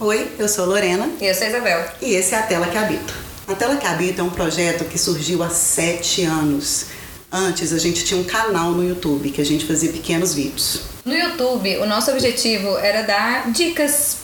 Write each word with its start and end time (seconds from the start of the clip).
Oi, 0.00 0.28
eu 0.40 0.48
sou 0.48 0.66
Lorena. 0.66 1.08
E 1.20 1.26
eu 1.26 1.34
sou 1.34 1.46
Isabel. 1.46 1.88
E 2.02 2.14
esse 2.14 2.34
é 2.34 2.38
a 2.38 2.42
Tela 2.42 2.66
que 2.66 2.76
Habita. 2.76 3.14
A 3.46 3.54
Tela 3.54 3.76
que 3.76 3.86
Habita 3.86 4.22
é 4.22 4.24
um 4.24 4.30
projeto 4.30 4.84
que 4.86 4.98
surgiu 4.98 5.40
há 5.40 5.48
sete 5.48 6.24
anos. 6.24 6.86
Antes 7.30 7.72
a 7.72 7.78
gente 7.78 8.04
tinha 8.04 8.20
um 8.20 8.24
canal 8.24 8.72
no 8.72 8.86
YouTube 8.86 9.30
que 9.30 9.40
a 9.40 9.44
gente 9.44 9.64
fazia 9.64 9.92
pequenos 9.92 10.34
vídeos. 10.34 10.80
No 11.04 11.14
YouTube, 11.14 11.76
o 11.76 11.86
nosso 11.86 12.10
objetivo 12.10 12.76
era 12.78 13.02
dar 13.02 13.52
dicas 13.52 14.16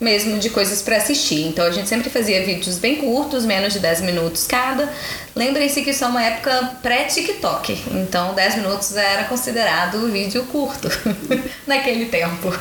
mesmo 0.00 0.38
de 0.38 0.50
coisas 0.50 0.82
para 0.82 0.96
assistir. 0.96 1.46
Então 1.46 1.64
a 1.64 1.70
gente 1.70 1.88
sempre 1.88 2.10
fazia 2.10 2.44
vídeos 2.44 2.78
bem 2.78 2.96
curtos, 2.96 3.44
menos 3.44 3.72
de 3.72 3.78
10 3.78 4.02
minutos 4.02 4.46
cada. 4.46 4.92
Lembrem-se 5.34 5.82
que 5.82 5.90
isso 5.90 6.04
é 6.04 6.06
uma 6.06 6.22
época 6.22 6.78
pré-TikTok, 6.82 7.84
então 7.92 8.34
10 8.34 8.56
minutos 8.56 8.96
era 8.96 9.24
considerado 9.24 10.10
vídeo 10.10 10.44
curto 10.44 10.88
naquele 11.66 12.06
tempo. 12.06 12.52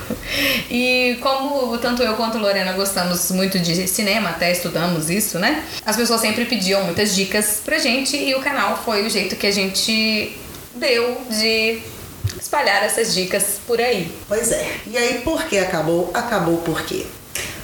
E 0.69 1.17
como 1.21 1.77
tanto 1.77 2.03
eu 2.03 2.15
quanto 2.15 2.37
Lorena 2.37 2.73
gostamos 2.73 3.31
muito 3.31 3.59
de 3.59 3.87
cinema, 3.87 4.29
até 4.29 4.51
estudamos 4.51 5.09
isso, 5.09 5.39
né? 5.39 5.63
As 5.85 5.95
pessoas 5.95 6.21
sempre 6.21 6.45
pediam 6.45 6.83
muitas 6.83 7.15
dicas 7.15 7.61
pra 7.63 7.77
gente 7.77 8.17
e 8.17 8.33
o 8.35 8.41
canal 8.41 8.77
foi 8.83 9.05
o 9.05 9.09
jeito 9.09 9.35
que 9.35 9.47
a 9.47 9.51
gente 9.51 10.37
deu 10.75 11.21
de 11.29 11.79
espalhar 12.39 12.83
essas 12.83 13.13
dicas 13.13 13.59
por 13.65 13.79
aí. 13.79 14.11
Pois 14.27 14.51
é. 14.51 14.67
E 14.87 14.97
aí 14.97 15.21
por 15.23 15.43
que 15.45 15.57
acabou? 15.57 16.11
Acabou 16.13 16.57
por 16.57 16.81
quê? 16.83 17.05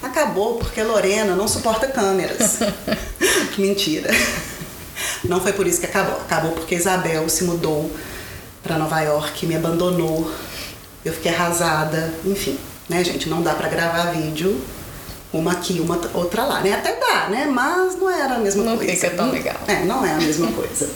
Acabou 0.02 0.58
porque 0.58 0.82
Lorena 0.82 1.36
não 1.36 1.48
suporta 1.48 1.88
câmeras. 1.88 2.59
Mentira. 3.58 4.09
Não 5.23 5.40
foi 5.40 5.54
por 5.54 5.68
isso 5.68 5.80
que 5.80 5.86
acabou. 5.86 6.16
Acabou 6.16 6.52
porque 6.52 6.76
Isabel 6.76 7.28
se 7.30 7.44
mudou 7.44 7.92
para 8.64 8.78
Nova 8.78 9.00
York, 9.02 9.45
me 9.45 9.56
abandonou. 9.56 10.32
Eu 11.06 11.14
fiquei 11.14 11.34
arrasada. 11.34 12.14
Enfim, 12.26 12.58
né, 12.90 13.04
gente? 13.04 13.30
Não 13.30 13.42
dá 13.42 13.54
para 13.54 13.68
gravar 13.68 14.12
vídeo 14.12 14.59
uma 15.34 15.54
aqui, 15.54 15.80
uma 15.80 16.00
outra 16.14 16.44
lá, 16.44 16.62
né? 16.62 16.73
Até 16.73 16.95
dá, 17.00 17.28
né? 17.30 17.45
Mas 17.45 17.95
não 17.95 18.09
era 18.09 18.36
a 18.36 18.40
mesma 18.40 18.64
não 18.64 18.78
coisa. 18.78 18.92
Não 18.92 19.00
fica 19.00 19.16
tão 19.16 19.31
legal. 19.31 19.58
É, 19.68 19.86
não 19.86 20.06
é 20.06 20.12
a 20.12 20.18
mesma 20.18 20.52
coisa. 20.52 20.90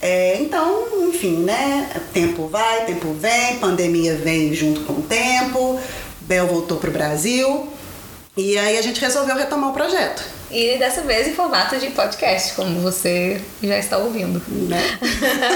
É, 0.00 0.40
então, 0.40 0.86
enfim, 1.08 1.38
né? 1.38 1.90
Tempo 2.12 2.48
vai, 2.48 2.84
tempo 2.84 3.12
vem, 3.14 3.58
pandemia 3.58 4.16
vem 4.16 4.54
junto 4.54 4.80
com 4.80 4.94
o 4.94 5.02
tempo. 5.02 5.78
Bel 6.20 6.46
voltou 6.46 6.78
pro 6.78 6.90
Brasil. 6.90 7.68
E 8.36 8.58
aí 8.58 8.76
a 8.76 8.82
gente 8.82 9.00
resolveu 9.00 9.34
retomar 9.34 9.70
o 9.70 9.72
projeto. 9.72 10.22
E 10.50 10.76
dessa 10.76 11.00
vez 11.00 11.26
em 11.26 11.32
formato 11.32 11.78
de 11.78 11.88
podcast, 11.88 12.52
como 12.54 12.80
você 12.80 13.40
já 13.62 13.78
está 13.78 13.96
ouvindo. 13.96 14.42
Né? 14.68 14.98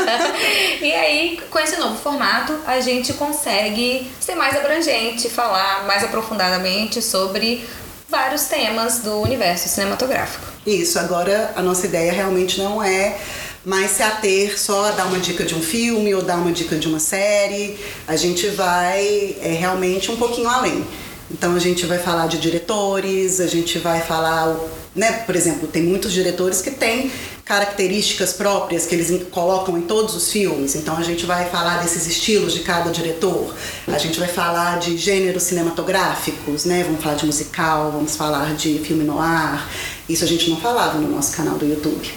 e 0.81 0.93
aí, 0.93 1.41
com 1.51 1.59
esse 1.59 1.77
novo 1.77 1.97
formato, 1.97 2.59
a 2.67 2.81
gente 2.81 3.13
consegue 3.13 4.11
ser 4.19 4.35
mais 4.35 4.57
abrangente, 4.57 5.29
falar 5.29 5.87
mais 5.87 6.03
aprofundadamente 6.03 7.03
sobre 7.03 7.65
vários 8.09 8.45
temas 8.45 9.01
do 9.01 9.21
universo 9.21 9.69
cinematográfico. 9.69 10.47
Isso, 10.67 10.99
agora 10.99 11.53
a 11.55 11.63
nossa 11.63 11.87
ideia 11.87 12.13
realmente 12.13 12.59
não 12.59 12.83
é 12.83 13.19
mais 13.65 13.91
se 13.91 14.03
ater 14.03 14.59
só 14.59 14.87
a 14.87 14.91
dar 14.93 15.05
uma 15.05 15.19
dica 15.19 15.45
de 15.45 15.55
um 15.55 15.63
filme 15.63 16.15
ou 16.15 16.23
dar 16.23 16.37
uma 16.37 16.51
dica 16.51 16.77
de 16.77 16.89
uma 16.89 16.99
série. 16.99 17.79
A 18.09 18.17
gente 18.17 18.49
vai 18.49 19.37
é, 19.43 19.53
realmente 19.53 20.11
um 20.11 20.17
pouquinho 20.17 20.49
além. 20.49 20.85
Então 21.31 21.55
a 21.55 21.59
gente 21.59 21.87
vai 21.87 21.99
falar 21.99 22.27
de 22.27 22.39
diretores, 22.39 23.41
a 23.41 23.47
gente 23.47 23.79
vai 23.79 24.01
falar, 24.01 24.57
né, 24.97 25.13
por 25.25 25.37
exemplo, 25.37 25.69
tem 25.69 25.83
muitos 25.83 26.13
diretores 26.13 26.61
que 26.61 26.73
têm 26.73 27.11
características 27.45 28.33
próprias 28.33 28.87
que 28.87 28.95
eles 28.95 29.25
colocam 29.31 29.77
em 29.79 29.83
todos 29.83 30.15
os 30.15 30.31
filmes. 30.31 30.75
Então 30.75 30.97
a 30.97 31.03
gente 31.03 31.25
vai 31.27 31.49
falar 31.49 31.83
desses 31.83 32.07
estilos 32.07 32.53
de 32.53 32.61
cada 32.61 32.91
diretor. 32.91 33.55
A 33.87 33.99
gente 33.99 34.19
vai 34.19 34.29
falar 34.29 34.79
de 34.79 34.97
gêneros 34.97 35.45
cinematográficos, 35.45 36.65
né? 36.65 36.85
Vamos 36.85 37.03
falar 37.03 37.17
de 37.17 37.27
musical, 37.27 37.91
vamos 37.93 38.17
falar 38.17 38.55
de 38.55 38.79
filme 38.81 39.05
no 39.05 39.19
ar. 39.19 39.69
Isso 40.09 40.25
a 40.25 40.29
gente 40.29 40.51
não 40.51 40.61
falava 40.61 40.99
no 40.99 41.09
nosso 41.09 41.37
canal 41.37 41.57
do 41.57 41.67
YouTube. 41.67 42.13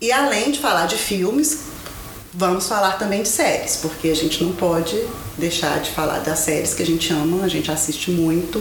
E 0.00 0.12
além 0.12 0.50
de 0.50 0.58
falar 0.58 0.86
de 0.86 0.96
filmes, 0.96 1.60
vamos 2.36 2.68
falar 2.68 2.98
também 2.98 3.22
de 3.22 3.28
séries, 3.28 3.76
porque 3.76 4.08
a 4.08 4.14
gente 4.14 4.44
não 4.44 4.52
pode 4.52 5.02
deixar 5.38 5.80
de 5.80 5.90
falar 5.90 6.18
das 6.18 6.40
séries 6.40 6.74
que 6.74 6.82
a 6.82 6.86
gente 6.86 7.10
ama, 7.12 7.44
a 7.44 7.48
gente 7.48 7.70
assiste 7.70 8.10
muito, 8.10 8.58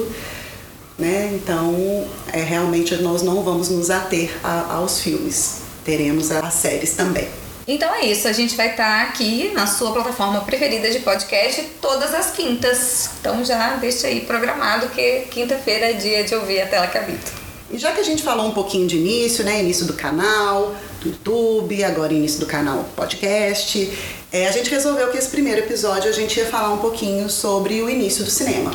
né? 0.97 1.31
Então, 1.33 2.07
é, 2.31 2.41
realmente 2.41 2.95
nós 2.95 3.21
não 3.21 3.43
vamos 3.43 3.69
nos 3.69 3.89
ater 3.89 4.31
a, 4.41 4.75
aos 4.75 5.01
filmes, 5.01 5.57
teremos 5.83 6.31
as 6.31 6.53
séries 6.53 6.93
também. 6.93 7.27
Então 7.67 7.93
é 7.95 8.05
isso, 8.05 8.27
a 8.27 8.31
gente 8.31 8.55
vai 8.55 8.71
estar 8.71 9.01
aqui 9.01 9.51
na 9.53 9.65
sua 9.65 9.91
plataforma 9.91 10.39
preferida 10.41 10.89
de 10.89 10.99
podcast 10.99 11.63
todas 11.81 12.13
as 12.13 12.29
quintas. 12.31 13.09
Então 13.19 13.43
já 13.43 13.75
deixa 13.75 14.07
aí 14.07 14.21
programado 14.21 14.87
que 14.89 15.21
quinta-feira 15.31 15.89
é 15.89 15.93
dia 15.93 16.23
de 16.23 16.35
ouvir 16.35 16.61
a 16.61 16.67
tela 16.67 16.87
que 16.87 16.97
habita. 16.97 17.31
E 17.71 17.77
já 17.79 17.91
que 17.91 17.99
a 17.99 18.03
gente 18.03 18.21
falou 18.21 18.45
um 18.45 18.51
pouquinho 18.51 18.87
de 18.87 18.97
início, 18.97 19.43
né? 19.43 19.59
Início 19.59 19.85
do 19.87 19.93
canal, 19.93 20.75
YouTube, 21.05 21.83
agora 21.83 22.13
início 22.13 22.39
do 22.39 22.45
canal 22.45 22.85
podcast, 22.95 23.91
é, 24.31 24.47
a 24.47 24.51
gente 24.51 24.69
resolveu 24.69 25.09
que 25.09 25.17
esse 25.17 25.29
primeiro 25.29 25.61
episódio 25.61 26.09
a 26.09 26.13
gente 26.13 26.37
ia 26.37 26.45
falar 26.45 26.73
um 26.73 26.79
pouquinho 26.79 27.29
sobre 27.29 27.81
o 27.81 27.89
início 27.89 28.23
do 28.23 28.29
cinema. 28.29 28.73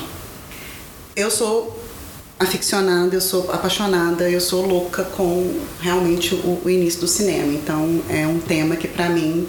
Eu 1.17 1.31
sou 1.31 1.79
aficionada, 2.39 3.15
eu 3.15 3.21
sou 3.21 3.51
apaixonada, 3.53 4.31
eu 4.31 4.41
sou 4.41 4.65
louca 4.65 5.05
com 5.05 5.61
realmente 5.81 6.35
o, 6.35 6.63
o 6.65 6.71
início 6.71 7.01
do 7.01 7.09
cinema. 7.09 7.53
Então 7.53 8.03
é 8.09 8.27
um 8.27 8.39
tema 8.39 8.77
que 8.77 8.89
para 8.89 9.11
mim 9.11 9.47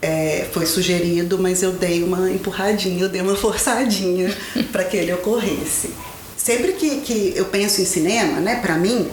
é, 0.00 0.46
foi 0.52 0.66
sugerido, 0.66 1.38
mas 1.38 1.62
eu 1.62 1.72
dei 1.72 2.02
uma 2.02 2.30
empurradinha, 2.30 3.02
eu 3.02 3.08
dei 3.08 3.20
uma 3.20 3.34
forçadinha 3.34 4.36
para 4.70 4.84
que 4.84 4.96
ele 4.96 5.12
ocorresse. 5.12 5.90
Sempre 6.36 6.72
que, 6.72 7.00
que 7.00 7.32
eu 7.36 7.46
penso 7.46 7.80
em 7.80 7.84
cinema, 7.84 8.40
né, 8.40 8.56
para 8.56 8.76
mim, 8.76 9.08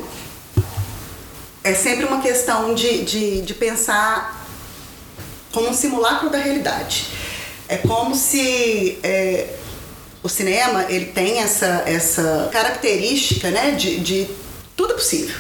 é 1.69 1.75
sempre 1.75 2.05
uma 2.05 2.19
questão 2.19 2.73
de, 2.73 3.03
de, 3.03 3.41
de 3.41 3.53
pensar 3.53 4.47
como 5.51 5.69
um 5.69 5.73
simulacro 5.73 6.29
da 6.29 6.37
realidade. 6.37 7.05
É 7.67 7.77
como 7.77 8.15
se 8.15 8.97
é, 9.03 9.47
o 10.23 10.27
cinema 10.27 10.85
ele 10.89 11.05
tem 11.05 11.39
essa, 11.39 11.83
essa 11.85 12.49
característica 12.51 13.51
né, 13.51 13.71
de, 13.71 13.99
de 13.99 14.27
tudo 14.75 14.93
é 14.93 14.95
possível. 14.95 15.35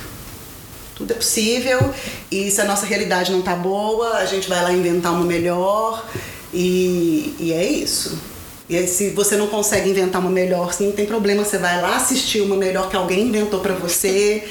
Tudo 0.95 1.13
é 1.13 1.15
possível 1.15 1.93
e 2.29 2.51
se 2.51 2.61
a 2.61 2.65
nossa 2.65 2.85
realidade 2.85 3.31
não 3.31 3.41
tá 3.41 3.55
boa, 3.55 4.17
a 4.17 4.25
gente 4.25 4.47
vai 4.47 4.61
lá 4.61 4.71
inventar 4.71 5.13
uma 5.13 5.25
melhor 5.25 6.05
e, 6.53 7.35
e 7.39 7.53
é 7.53 7.63
isso. 7.63 8.19
E 8.69 8.77
aí, 8.77 8.87
se 8.87 9.09
você 9.09 9.35
não 9.35 9.47
consegue 9.47 9.89
inventar 9.89 10.21
uma 10.21 10.29
melhor, 10.29 10.75
não 10.79 10.91
tem 10.91 11.07
problema, 11.07 11.43
você 11.43 11.57
vai 11.57 11.81
lá 11.81 11.95
assistir 11.95 12.41
uma 12.41 12.55
melhor 12.55 12.87
que 12.87 12.95
alguém 12.95 13.21
inventou 13.21 13.61
para 13.61 13.73
você 13.73 14.47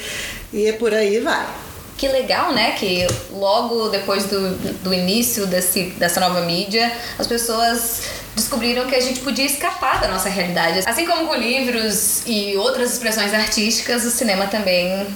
e 0.51 0.65
é 0.65 0.73
por 0.73 0.93
aí 0.93 1.21
vai. 1.21 1.68
Que 1.99 2.07
legal, 2.07 2.53
né? 2.53 2.71
Que 2.71 3.05
logo 3.29 3.89
depois 3.89 4.23
do, 4.25 4.55
do 4.81 4.93
início 4.93 5.45
desse, 5.45 5.91
dessa 5.97 6.21
nova 6.21 6.39
mídia, 6.41 6.89
as 7.17 7.27
pessoas 7.27 8.03
descobriram 8.33 8.87
que 8.87 8.95
a 8.95 9.01
gente 9.01 9.19
podia 9.19 9.45
escapar 9.45 9.99
da 9.99 10.07
nossa 10.07 10.29
realidade. 10.29 10.79
Assim 10.87 11.05
como 11.05 11.27
com 11.27 11.35
livros 11.35 12.23
e 12.25 12.55
outras 12.55 12.93
expressões 12.93 13.33
artísticas, 13.33 14.05
o 14.05 14.11
cinema 14.11 14.47
também 14.47 15.07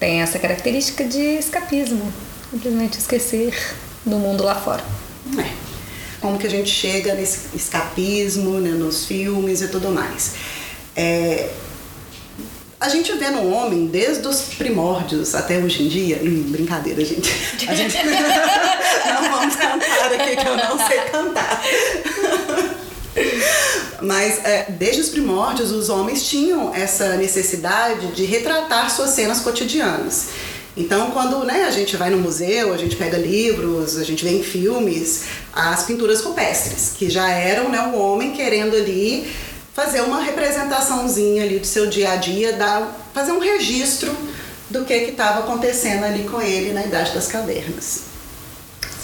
tem 0.00 0.20
essa 0.20 0.40
característica 0.40 1.04
de 1.04 1.38
escapismo. 1.38 2.12
Simplesmente 2.50 2.98
esquecer 2.98 3.56
do 4.04 4.16
mundo 4.16 4.42
lá 4.42 4.56
fora. 4.56 4.84
É 5.38 5.68
como 6.20 6.36
que 6.36 6.48
a 6.48 6.50
gente 6.50 6.68
chega 6.68 7.14
nesse 7.14 7.56
escapismo 7.56 8.58
né, 8.58 8.70
nos 8.70 9.04
filmes 9.04 9.60
e 9.60 9.68
tudo 9.68 9.90
mais. 9.90 10.34
É, 10.96 11.48
a 12.80 12.88
gente 12.88 13.12
vê 13.14 13.28
no 13.30 13.50
homem 13.52 13.86
desde 13.86 14.26
os 14.26 14.54
primórdios 14.54 15.34
até 15.34 15.58
hoje 15.58 15.82
em 15.82 15.88
dia. 15.88 16.20
Hum, 16.22 16.44
brincadeira, 16.48 17.04
gente. 17.04 17.28
A 17.66 17.74
gente 17.74 17.96
não 18.04 19.30
vamos 19.30 19.56
cantar 19.56 20.12
aqui 20.12 20.36
que 20.36 20.46
eu 20.46 20.56
não 20.56 20.86
sei 20.86 20.98
cantar. 21.10 21.62
Mas 24.00 24.44
é, 24.44 24.66
desde 24.70 25.00
os 25.00 25.08
primórdios, 25.08 25.72
os 25.72 25.88
homens 25.88 26.28
tinham 26.28 26.72
essa 26.72 27.16
necessidade 27.16 28.12
de 28.12 28.24
retratar 28.24 28.94
suas 28.94 29.10
cenas 29.10 29.40
cotidianas. 29.40 30.28
Então, 30.76 31.10
quando 31.10 31.44
né, 31.44 31.64
a 31.64 31.72
gente 31.72 31.96
vai 31.96 32.08
no 32.08 32.18
museu, 32.18 32.72
a 32.72 32.76
gente 32.76 32.94
pega 32.94 33.18
livros, 33.18 33.96
a 33.96 34.04
gente 34.04 34.24
vê 34.24 34.30
em 34.30 34.44
filmes 34.44 35.24
as 35.52 35.82
pinturas 35.82 36.20
rupestres, 36.20 36.92
que 36.96 37.10
já 37.10 37.28
eram 37.28 37.68
né, 37.68 37.90
o 37.92 37.98
homem 37.98 38.30
querendo 38.30 38.76
ali 38.76 39.28
fazer 39.78 40.00
uma 40.00 40.20
representaçãozinha 40.20 41.44
ali 41.44 41.60
do 41.60 41.66
seu 41.66 41.86
dia 41.86 42.10
a 42.10 42.16
dia, 42.16 42.52
dar, 42.54 43.08
fazer 43.14 43.30
um 43.30 43.38
registro 43.38 44.12
do 44.68 44.84
que 44.84 44.92
estava 44.92 45.38
acontecendo 45.38 46.02
ali 46.02 46.24
com 46.24 46.42
ele 46.42 46.72
na 46.72 46.84
Idade 46.84 47.12
das 47.12 47.28
Cavernas. 47.28 48.00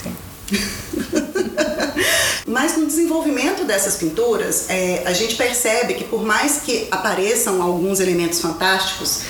Sim. 0.03 0.13
Mas 2.45 2.75
no 2.75 2.85
desenvolvimento 2.87 3.63
dessas 3.63 3.95
pinturas, 3.95 4.65
é, 4.69 5.03
a 5.05 5.13
gente 5.13 5.37
percebe 5.37 5.93
que 5.93 6.03
por 6.03 6.25
mais 6.25 6.57
que 6.57 6.89
apareçam 6.91 7.63
alguns 7.63 8.01
elementos 8.01 8.41
fantásticos, 8.41 9.21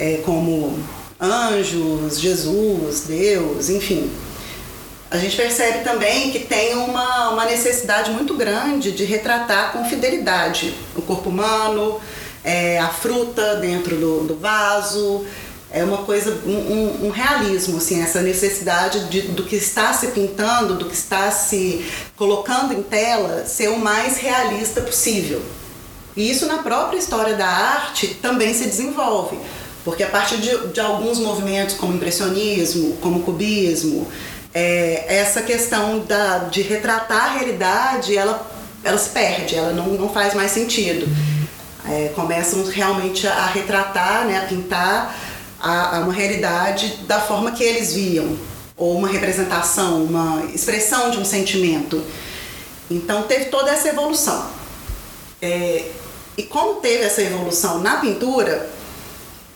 é, 0.00 0.16
como 0.24 0.76
anjos, 1.20 2.18
Jesus, 2.18 3.02
Deus, 3.06 3.70
enfim. 3.70 4.10
A 5.10 5.16
gente 5.16 5.36
percebe 5.36 5.84
também 5.84 6.30
que 6.30 6.40
tem 6.40 6.74
uma, 6.74 7.30
uma 7.30 7.46
necessidade 7.46 8.10
muito 8.10 8.34
grande 8.34 8.92
de 8.92 9.04
retratar 9.04 9.72
com 9.72 9.84
fidelidade 9.86 10.74
o 10.94 11.00
corpo 11.00 11.30
humano, 11.30 11.98
é, 12.44 12.78
a 12.78 12.88
fruta 12.88 13.56
dentro 13.56 13.96
do, 13.96 14.24
do 14.24 14.36
vaso. 14.36 15.24
É 15.70 15.82
uma 15.82 15.98
coisa, 15.98 16.30
um, 16.46 17.06
um, 17.06 17.10
realismo, 17.10 17.76
assim, 17.76 18.02
essa 18.02 18.22
necessidade 18.22 19.08
de, 19.08 19.22
do 19.28 19.44
que 19.44 19.56
está 19.56 19.92
se 19.92 20.08
pintando, 20.08 20.74
do 20.74 20.86
que 20.86 20.94
está 20.94 21.30
se 21.30 21.84
colocando 22.16 22.72
em 22.72 22.82
tela, 22.82 23.44
ser 23.44 23.68
o 23.68 23.78
mais 23.78 24.18
realista 24.18 24.80
possível. 24.80 25.42
E 26.16 26.30
isso 26.30 26.46
na 26.46 26.58
própria 26.62 26.98
história 26.98 27.34
da 27.34 27.46
arte 27.46 28.08
também 28.20 28.52
se 28.54 28.64
desenvolve, 28.64 29.38
porque 29.84 30.02
a 30.02 30.08
partir 30.08 30.38
de, 30.38 30.68
de 30.68 30.80
alguns 30.80 31.18
movimentos 31.18 31.74
como 31.76 31.94
impressionismo, 31.94 32.96
como 32.96 33.20
cubismo, 33.20 34.08
é, 34.58 35.04
essa 35.08 35.40
questão 35.40 36.00
da, 36.00 36.38
de 36.38 36.62
retratar 36.62 37.26
a 37.26 37.38
realidade, 37.38 38.16
ela, 38.16 38.44
ela 38.82 38.98
se 38.98 39.10
perde, 39.10 39.54
ela 39.54 39.72
não, 39.72 39.86
não 39.86 40.08
faz 40.08 40.34
mais 40.34 40.50
sentido. 40.50 41.06
É, 41.88 42.08
começam 42.08 42.64
realmente 42.64 43.26
a 43.26 43.46
retratar, 43.46 44.26
né, 44.26 44.38
a 44.38 44.46
pintar 44.46 45.16
a, 45.60 45.96
a 45.96 46.00
uma 46.00 46.12
realidade 46.12 46.98
da 47.06 47.20
forma 47.20 47.52
que 47.52 47.62
eles 47.62 47.94
viam, 47.94 48.36
ou 48.76 48.98
uma 48.98 49.08
representação, 49.08 50.02
uma 50.02 50.44
expressão 50.52 51.10
de 51.10 51.18
um 51.18 51.24
sentimento. 51.24 52.02
Então 52.90 53.22
teve 53.22 53.46
toda 53.46 53.70
essa 53.70 53.88
evolução. 53.88 54.44
É, 55.40 55.84
e 56.36 56.42
como 56.42 56.80
teve 56.80 57.04
essa 57.04 57.22
evolução 57.22 57.78
na 57.78 57.98
pintura, 57.98 58.68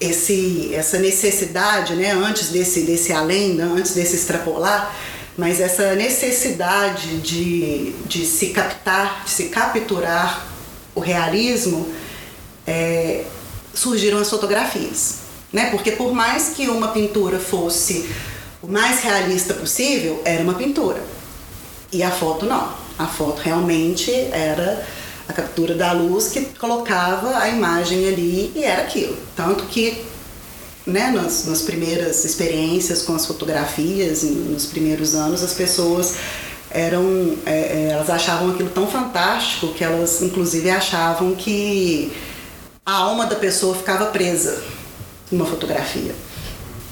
esse, 0.02 0.74
essa 0.74 0.98
necessidade, 0.98 1.94
né, 1.94 2.12
antes 2.12 2.48
desse, 2.48 2.82
desse 2.82 3.12
além, 3.12 3.54
né, 3.54 3.64
antes 3.64 3.94
desse 3.94 4.16
extrapolar, 4.16 4.94
mas 5.36 5.60
essa 5.60 5.94
necessidade 5.94 7.18
de, 7.18 7.92
de 8.06 8.26
se 8.26 8.48
captar, 8.48 9.22
de 9.24 9.30
se 9.30 9.44
capturar 9.44 10.46
o 10.94 11.00
realismo, 11.00 11.88
é, 12.66 13.24
surgiram 13.72 14.18
as 14.18 14.28
fotografias. 14.28 15.20
Né? 15.52 15.70
Porque 15.70 15.92
por 15.92 16.12
mais 16.12 16.50
que 16.50 16.68
uma 16.68 16.88
pintura 16.88 17.38
fosse 17.38 18.08
o 18.62 18.68
mais 18.68 19.00
realista 19.00 19.54
possível, 19.54 20.20
era 20.24 20.42
uma 20.42 20.54
pintura. 20.54 21.02
E 21.90 22.02
a 22.02 22.10
foto 22.10 22.46
não. 22.46 22.72
A 22.98 23.06
foto 23.06 23.40
realmente 23.40 24.10
era 24.10 24.86
a 25.28 25.32
captura 25.32 25.74
da 25.74 25.92
luz 25.92 26.28
que 26.28 26.40
colocava 26.58 27.38
a 27.38 27.48
imagem 27.48 28.06
ali 28.08 28.52
e 28.54 28.64
era 28.64 28.82
aquilo. 28.82 29.16
Tanto 29.36 29.64
que 29.64 30.04
né, 30.86 31.10
nas, 31.10 31.46
nas 31.46 31.62
primeiras 31.62 32.24
experiências 32.24 33.02
com 33.02 33.14
as 33.14 33.24
fotografias, 33.24 34.22
nos 34.22 34.66
primeiros 34.66 35.14
anos, 35.14 35.42
as 35.42 35.52
pessoas 35.52 36.16
eram 36.70 37.36
é, 37.44 37.52
é, 37.52 37.88
elas 37.92 38.08
achavam 38.08 38.50
aquilo 38.50 38.70
tão 38.70 38.86
fantástico 38.86 39.74
que 39.74 39.84
elas 39.84 40.22
inclusive 40.22 40.70
achavam 40.70 41.34
que 41.34 42.10
a 42.84 42.94
alma 42.94 43.26
da 43.26 43.36
pessoa 43.36 43.76
ficava 43.76 44.06
presa 44.06 44.62
numa 45.30 45.46
fotografia. 45.46 46.14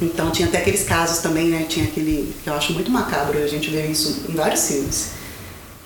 Então 0.00 0.30
tinha 0.30 0.48
até 0.48 0.58
aqueles 0.58 0.84
casos 0.84 1.18
também, 1.18 1.48
né? 1.48 1.66
Tinha 1.68 1.86
aquele 1.86 2.34
que 2.42 2.48
eu 2.48 2.54
acho 2.54 2.72
muito 2.72 2.90
macabro, 2.90 3.38
a 3.42 3.46
gente 3.46 3.68
vê 3.70 3.86
isso 3.86 4.24
em 4.28 4.34
vários 4.34 4.66
filmes. 4.66 5.10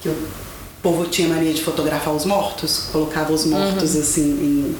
Que 0.01 0.09
povo 0.85 1.07
tinha 1.07 1.27
mania 1.27 1.55
de 1.55 1.63
fotografar 1.63 2.15
os 2.15 2.27
mortos, 2.27 2.89
colocava 2.93 3.33
os 3.33 3.47
mortos 3.47 3.95
uhum. 3.95 4.01
assim 4.03 4.23
em. 4.23 4.77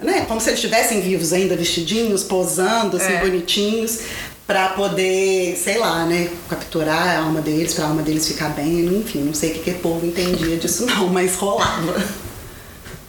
Né? 0.00 0.22
Como 0.22 0.40
se 0.40 0.48
eles 0.48 0.58
estivessem 0.58 1.02
vivos 1.02 1.32
ainda, 1.34 1.54
vestidinhos, 1.54 2.24
posando, 2.24 2.96
assim, 2.96 3.12
é. 3.12 3.20
bonitinhos, 3.20 4.00
para 4.46 4.70
poder, 4.70 5.56
sei 5.56 5.78
lá, 5.78 6.04
né, 6.06 6.28
capturar 6.48 7.08
a 7.08 7.20
alma 7.20 7.40
deles, 7.40 7.74
para 7.74 7.84
a 7.84 7.88
alma 7.88 8.02
deles 8.02 8.26
ficar 8.26 8.48
bem, 8.48 8.84
enfim, 8.86 9.20
não 9.20 9.34
sei 9.34 9.50
o 9.50 9.54
que, 9.54 9.60
que 9.60 9.70
o 9.70 9.78
povo 9.78 10.04
entendia 10.04 10.56
disso 10.56 10.86
não, 10.86 11.06
mas 11.12 11.36
rolava. 11.36 12.02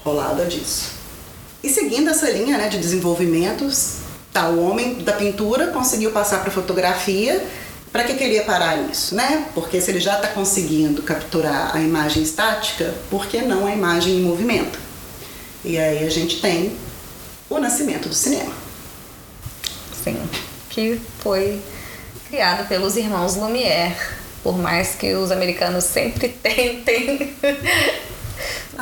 Rolava 0.04 0.46
disso. 0.46 0.92
E 1.64 1.70
seguindo 1.70 2.10
essa 2.10 2.30
linha 2.30 2.58
né, 2.58 2.68
de 2.68 2.78
desenvolvimentos, 2.78 3.96
tá, 4.32 4.50
o 4.50 4.64
homem 4.70 4.96
da 4.96 5.14
pintura 5.14 5.68
conseguiu 5.68 6.12
passar 6.12 6.42
para 6.42 6.52
fotografia 6.52 7.44
para 7.94 8.06
que 8.06 8.16
queria 8.16 8.44
parar 8.44 8.76
isso, 8.90 9.14
né? 9.14 9.46
Porque 9.54 9.80
se 9.80 9.92
ele 9.92 10.00
já 10.00 10.16
está 10.16 10.30
conseguindo 10.30 11.04
capturar 11.04 11.76
a 11.76 11.80
imagem 11.80 12.24
estática, 12.24 12.92
por 13.08 13.28
que 13.28 13.44
não 13.44 13.68
a 13.68 13.72
imagem 13.72 14.18
em 14.18 14.22
movimento? 14.24 14.80
E 15.64 15.78
aí 15.78 16.04
a 16.04 16.10
gente 16.10 16.42
tem 16.42 16.76
o 17.48 17.60
nascimento 17.60 18.10
do 18.10 18.16
cinema. 18.16 18.52
Sim, 20.04 20.18
que 20.72 21.00
foi 21.20 21.62
criado 22.28 22.68
pelos 22.68 22.98
irmãos 22.98 23.36
Lumière, 23.36 23.96
por 24.42 24.58
mais 24.58 24.96
que 24.96 25.14
os 25.14 25.30
americanos 25.30 25.84
sempre 25.84 26.30
tentem 26.42 27.36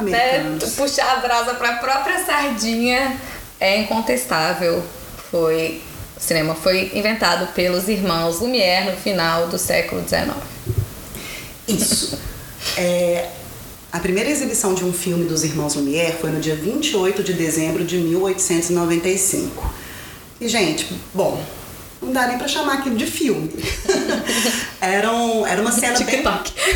né, 0.04 0.58
puxar 0.78 1.18
a 1.18 1.19
brasa 1.19 1.56
para 1.56 1.72
a 1.72 1.75
própria 1.75 2.25
sardinha, 2.25 3.18
é 3.60 3.78
incontestável. 3.78 4.81
Foi 5.30 5.81
o 6.22 6.24
cinema 6.24 6.54
foi 6.54 6.92
inventado 6.94 7.52
pelos 7.54 7.88
irmãos 7.88 8.40
Lumière 8.40 8.92
no 8.92 8.98
final 8.98 9.48
do 9.48 9.58
século 9.58 10.08
XIX. 10.08 10.36
Isso. 11.68 12.20
É, 12.78 13.28
a 13.92 14.00
primeira 14.00 14.30
exibição 14.30 14.76
de 14.76 14.86
um 14.86 14.94
filme 14.94 15.26
dos 15.26 15.44
irmãos 15.44 15.74
Lumière 15.74 16.16
foi 16.22 16.30
no 16.30 16.40
dia 16.40 16.56
28 16.56 17.24
de 17.24 17.34
dezembro 17.34 17.84
de 17.84 17.98
1895. 17.98 19.74
E, 20.40 20.48
gente, 20.48 20.94
bom, 21.12 21.44
não 22.01 22.12
dá 22.12 22.27
nem 22.27 22.38
pra 22.38 22.48
chamar 22.48 22.80
aquilo 22.80 22.95
de 22.95 23.06
filme. 23.06 23.51
era, 24.81 25.12
um, 25.12 25.45
era 25.45 25.62
uma 25.62 25.71
cena 25.71 25.94
TikTok. 25.94 26.51
bem... 26.53 26.74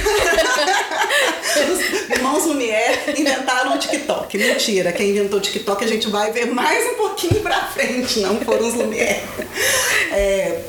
Os 1.74 2.10
irmãos 2.16 2.46
Lumière 2.46 3.20
inventaram 3.20 3.76
o 3.76 3.80
TikTok. 3.80 4.38
Mentira, 4.38 4.92
quem 4.92 5.10
inventou 5.10 5.40
o 5.40 5.42
TikTok 5.42 5.84
a 5.84 5.88
gente 5.88 6.08
vai 6.10 6.32
ver 6.32 6.46
mais 6.48 6.94
um 6.94 6.96
pouquinho 6.96 7.42
pra 7.42 7.66
frente, 7.68 8.20
não 8.20 8.40
foram 8.42 8.68
os 8.68 8.74
Lumière. 8.74 9.24
É, 10.12 10.62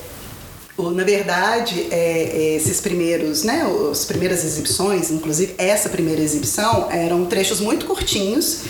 na 0.78 1.04
verdade, 1.04 1.88
é, 1.90 2.54
esses 2.56 2.80
primeiros, 2.80 3.42
né, 3.42 3.62
as 3.90 4.04
primeiras 4.04 4.44
exibições, 4.44 5.10
inclusive 5.10 5.54
essa 5.58 5.88
primeira 5.88 6.20
exibição, 6.20 6.88
eram 6.90 7.24
trechos 7.26 7.60
muito 7.60 7.86
curtinhos 7.86 8.62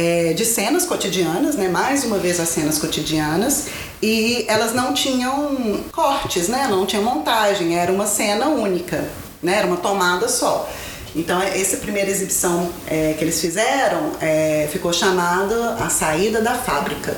é, 0.00 0.32
de 0.32 0.46
cenas 0.46 0.86
cotidianas, 0.86 1.56
né? 1.56 1.68
Mais 1.68 2.04
uma 2.04 2.16
vez 2.16 2.40
as 2.40 2.48
cenas 2.48 2.78
cotidianas 2.78 3.66
e 4.00 4.46
elas 4.48 4.72
não 4.72 4.94
tinham 4.94 5.84
cortes, 5.92 6.48
né? 6.48 6.66
Não 6.70 6.86
tinha 6.86 7.02
montagem, 7.02 7.78
era 7.78 7.92
uma 7.92 8.06
cena 8.06 8.48
única, 8.48 9.04
né? 9.42 9.58
Era 9.58 9.66
uma 9.66 9.76
tomada 9.76 10.26
só. 10.26 10.66
Então 11.14 11.42
essa 11.42 11.76
primeira 11.76 12.08
exibição 12.08 12.70
é, 12.86 13.12
que 13.18 13.22
eles 13.22 13.38
fizeram 13.42 14.12
é, 14.22 14.70
ficou 14.72 14.90
chamada 14.90 15.74
a 15.74 15.90
saída 15.90 16.40
da 16.40 16.54
fábrica 16.54 17.14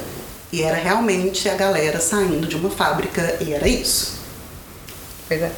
e 0.50 0.62
era 0.62 0.76
realmente 0.76 1.48
a 1.48 1.54
galera 1.54 2.00
saindo 2.00 2.48
de 2.48 2.56
uma 2.56 2.70
fábrica 2.70 3.36
e 3.40 3.52
era 3.52 3.68
isso. 3.68 4.18
Pois 5.28 5.40
é. 5.40 5.52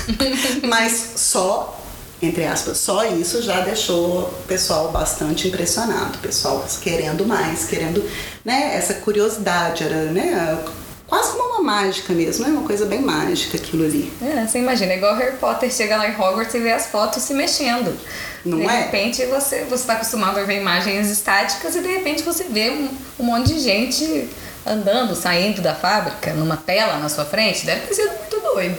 Mas 0.64 1.12
só 1.16 1.81
entre 2.22 2.44
aspas, 2.44 2.78
só 2.78 3.04
isso 3.04 3.42
já 3.42 3.60
deixou 3.62 4.20
o 4.20 4.44
pessoal 4.46 4.92
bastante 4.92 5.48
impressionado, 5.48 6.18
o 6.18 6.22
pessoal 6.22 6.64
querendo 6.80 7.26
mais, 7.26 7.64
querendo, 7.64 8.08
né, 8.44 8.76
essa 8.76 8.94
curiosidade, 8.94 9.82
era, 9.82 10.04
né, 10.04 10.64
quase 11.08 11.32
como 11.32 11.54
uma 11.54 11.62
mágica 11.62 12.12
mesmo, 12.12 12.46
é 12.46 12.48
uma 12.48 12.62
coisa 12.62 12.86
bem 12.86 13.02
mágica 13.02 13.58
aquilo 13.58 13.84
ali. 13.84 14.12
É, 14.22 14.46
você 14.46 14.60
imagina, 14.60 14.94
igual 14.94 15.16
Harry 15.16 15.36
Potter 15.36 15.70
chega 15.70 15.96
lá 15.96 16.08
em 16.08 16.14
Hogwarts 16.14 16.54
e 16.54 16.60
vê 16.60 16.70
as 16.70 16.86
fotos 16.86 17.22
se 17.22 17.34
mexendo. 17.34 17.92
Não 18.44 18.58
de 18.58 18.64
é? 18.64 18.80
Repente 18.82 19.24
você 19.26 19.64
você 19.64 19.74
está 19.74 19.94
acostumado 19.94 20.38
a 20.38 20.44
ver 20.44 20.60
imagens 20.60 21.10
estáticas 21.10 21.76
e 21.76 21.80
de 21.80 21.88
repente 21.88 22.22
você 22.22 22.44
vê 22.44 22.70
um, 22.70 22.88
um 23.20 23.24
monte 23.24 23.52
de 23.52 23.60
gente 23.60 24.28
andando, 24.64 25.14
saindo 25.14 25.60
da 25.60 25.74
fábrica, 25.74 26.32
numa 26.32 26.56
tela 26.56 26.96
na 26.98 27.08
sua 27.08 27.24
frente, 27.24 27.66
deve 27.66 27.86
ter 27.86 27.94
sido 27.94 28.10
muito 28.18 28.40
doido. 28.40 28.76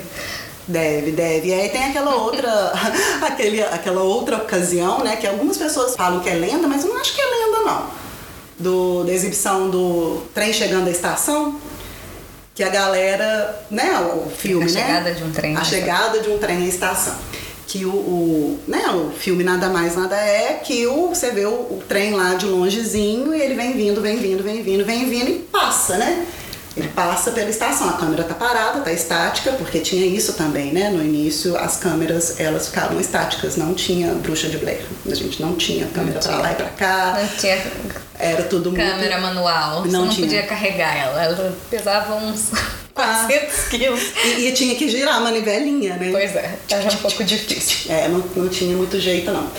Deve, 0.67 1.11
deve. 1.11 1.49
E 1.49 1.53
aí 1.53 1.69
tem 1.69 1.85
aquela 1.85 2.15
outra, 2.15 2.73
aquele, 3.21 3.61
aquela 3.61 4.01
outra 4.01 4.37
ocasião, 4.37 5.03
né? 5.03 5.15
Que 5.17 5.27
algumas 5.27 5.57
pessoas 5.57 5.95
falam 5.95 6.21
que 6.21 6.29
é 6.29 6.35
lenda, 6.35 6.67
mas 6.67 6.83
eu 6.83 6.89
não 6.89 6.99
acho 6.99 7.13
que 7.13 7.21
é 7.21 7.25
lenda, 7.25 7.59
não. 7.65 8.03
Do, 8.57 9.03
da 9.03 9.11
exibição 9.11 9.69
do 9.69 10.23
trem 10.33 10.53
chegando 10.53 10.87
à 10.87 10.91
estação, 10.91 11.59
que 12.55 12.63
a 12.63 12.69
galera, 12.69 13.65
né, 13.69 13.99
o 14.15 14.29
filme, 14.29 14.63
a 14.63 14.67
né? 14.67 14.71
chegada 14.71 15.13
de 15.13 15.23
um 15.23 15.31
trem. 15.31 15.57
A 15.57 15.63
chegada 15.63 16.19
de 16.19 16.29
um 16.29 16.37
trem 16.37 16.57
à 16.57 16.67
estação. 16.67 17.15
Que 17.67 17.85
o, 17.85 17.89
o, 17.89 18.59
né, 18.67 18.87
o 18.89 19.09
filme 19.11 19.43
nada 19.43 19.69
mais 19.69 19.95
nada 19.95 20.15
é 20.15 20.61
que 20.63 20.85
o, 20.85 21.09
você 21.09 21.31
vê 21.31 21.45
o, 21.45 21.49
o 21.49 21.83
trem 21.89 22.13
lá 22.13 22.35
de 22.35 22.45
longezinho 22.45 23.33
e 23.33 23.41
ele 23.41 23.55
vem 23.55 23.73
vindo, 23.73 23.99
vem 23.99 24.17
vindo, 24.17 24.43
vem 24.43 24.61
vindo, 24.61 24.85
vem 24.85 25.09
vindo 25.09 25.29
e 25.29 25.39
passa, 25.39 25.97
né? 25.97 26.25
Ele 26.75 26.87
passa 26.87 27.31
pela 27.31 27.49
estação, 27.49 27.87
a 27.87 27.93
câmera 27.93 28.23
tá 28.23 28.33
parada, 28.33 28.81
tá 28.81 28.91
estática, 28.91 29.51
porque 29.53 29.79
tinha 29.79 30.05
isso 30.05 30.33
também, 30.33 30.73
né? 30.73 30.89
No 30.89 31.03
início 31.03 31.55
as 31.55 31.77
câmeras 31.77 32.39
elas 32.39 32.67
ficavam 32.67 32.99
estáticas, 32.99 33.57
não 33.57 33.75
tinha 33.75 34.13
bruxa 34.15 34.47
de 34.47 34.57
Blair. 34.57 34.81
A 35.05 35.13
gente 35.13 35.39
não 35.39 35.55
tinha 35.55 35.85
câmera 35.87 36.19
para 36.19 36.37
lá 36.37 36.51
e 36.51 36.55
para 36.55 36.69
cá. 36.69 37.19
Não 37.19 37.37
tinha 37.37 37.61
era 38.17 38.43
tudo 38.43 38.71
câmera 38.71 39.19
muito... 39.19 39.35
manual. 39.35 39.81
Você 39.81 39.91
não, 39.91 40.05
não 40.05 40.09
tinha. 40.09 40.27
podia 40.27 40.43
carregar 40.43 40.95
ela. 40.95 41.23
Ela 41.23 41.57
pesava 41.69 42.15
uns 42.15 42.51
400 42.93 43.33
ah. 43.33 43.69
quilos. 43.69 44.01
E, 44.23 44.47
e, 44.47 44.51
tinha 44.53 44.75
que 44.75 44.87
girar 44.87 45.17
a 45.17 45.19
manivelinha, 45.19 45.95
né? 45.97 46.09
Pois 46.11 46.35
é, 46.35 46.57
era 46.69 46.91
um 46.91 46.97
pouco 46.97 47.23
difícil. 47.23 47.91
É, 47.93 48.07
não, 48.07 48.23
não 48.35 48.49
tinha 48.49 48.75
muito 48.75 48.99
jeito 48.99 49.31
não. 49.31 49.49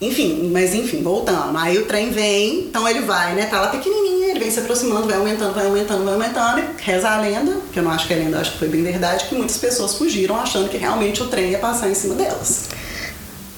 Enfim, 0.00 0.50
mas 0.52 0.74
enfim, 0.74 1.00
voltando. 1.00 1.56
Aí 1.56 1.78
o 1.78 1.86
trem 1.86 2.10
vem, 2.10 2.60
então 2.60 2.88
ele 2.88 3.02
vai, 3.02 3.34
né? 3.34 3.46
Tá 3.46 3.60
lá 3.60 3.68
pequenininho, 3.68 4.11
vem 4.42 4.50
se 4.50 4.60
aproximando, 4.60 5.06
vai 5.06 5.16
aumentando, 5.16 5.54
vai 5.54 5.66
aumentando, 5.66 6.04
vai 6.04 6.14
aumentando. 6.14 6.60
E 6.60 6.82
reza 6.82 7.08
a 7.08 7.20
lenda, 7.20 7.56
que 7.72 7.78
eu 7.78 7.82
não 7.82 7.90
acho 7.90 8.06
que 8.06 8.12
é 8.12 8.16
lenda, 8.16 8.40
acho 8.40 8.52
que 8.52 8.58
foi 8.58 8.68
bem 8.68 8.82
verdade, 8.82 9.24
que 9.26 9.34
muitas 9.34 9.56
pessoas 9.58 9.94
fugiram 9.94 10.36
achando 10.36 10.68
que 10.68 10.76
realmente 10.76 11.22
o 11.22 11.28
trem 11.28 11.50
ia 11.50 11.58
passar 11.58 11.88
em 11.88 11.94
cima 11.94 12.14
delas. 12.14 12.64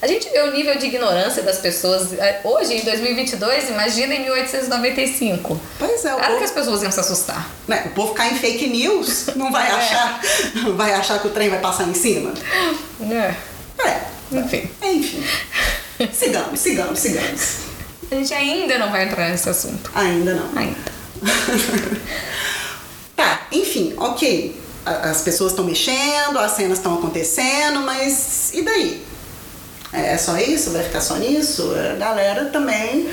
A 0.03 0.07
gente 0.07 0.29
vê 0.29 0.39
o 0.43 0.53
nível 0.53 0.77
de 0.77 0.85
ignorância 0.85 1.43
das 1.43 1.57
pessoas 1.59 2.13
é, 2.13 2.43
hoje, 2.45 2.75
em 2.75 2.85
2022, 2.85 3.71
imagina 3.71 4.15
em 4.15 4.23
1895. 4.25 5.59
Pois 5.79 6.05
é, 6.05 6.09
Claro 6.11 6.25
povo, 6.27 6.39
que 6.39 6.45
as 6.45 6.51
pessoas 6.51 6.83
iam 6.83 6.93
se 6.93 7.01
assustar. 7.01 7.49
né, 7.67 7.85
o 7.87 7.91
povo 7.91 8.13
cai 8.13 8.33
em 8.33 8.37
fake 8.37 8.69
news, 8.69 9.29
não 9.35 9.51
vai 9.51 9.67
É. 9.71 9.73
achar, 9.73 10.21
não 10.57 10.77
vai 10.77 10.93
achar 10.93 11.19
que 11.21 11.29
o 11.29 11.31
trem 11.31 11.49
vai 11.49 11.59
passar 11.59 11.89
em 11.89 11.95
cima. 11.95 12.35
É. 13.11 13.35
É, 13.83 14.01
Enfim, 14.33 14.69
enfim. 14.83 15.25
Sigamos, 16.13 16.61
sigamos, 16.61 16.99
sigamos. 16.99 17.64
A 18.15 18.19
gente 18.19 18.35
ainda 18.35 18.79
não 18.79 18.91
vai 18.91 19.05
entrar 19.05 19.29
nesse 19.31 19.49
assunto. 19.49 19.91
Ainda 19.95 20.35
não. 20.35 20.51
Ainda. 20.57 20.95
Tá, 23.17 23.47
enfim, 23.53 23.95
ok. 23.97 24.61
As 24.85 25.23
pessoas 25.23 25.53
estão 25.53 25.65
mexendo, 25.65 26.37
as 26.37 26.53
cenas 26.53 26.79
estão 26.79 26.95
acontecendo, 26.95 27.79
mas 27.81 28.53
e 28.53 28.63
daí? 28.63 29.05
É 29.93 30.19
só 30.19 30.37
isso? 30.37 30.71
Vai 30.71 30.83
ficar 30.83 31.01
só 31.01 31.15
nisso? 31.15 31.73
A 31.93 31.95
galera 31.95 32.47
também, 32.47 33.09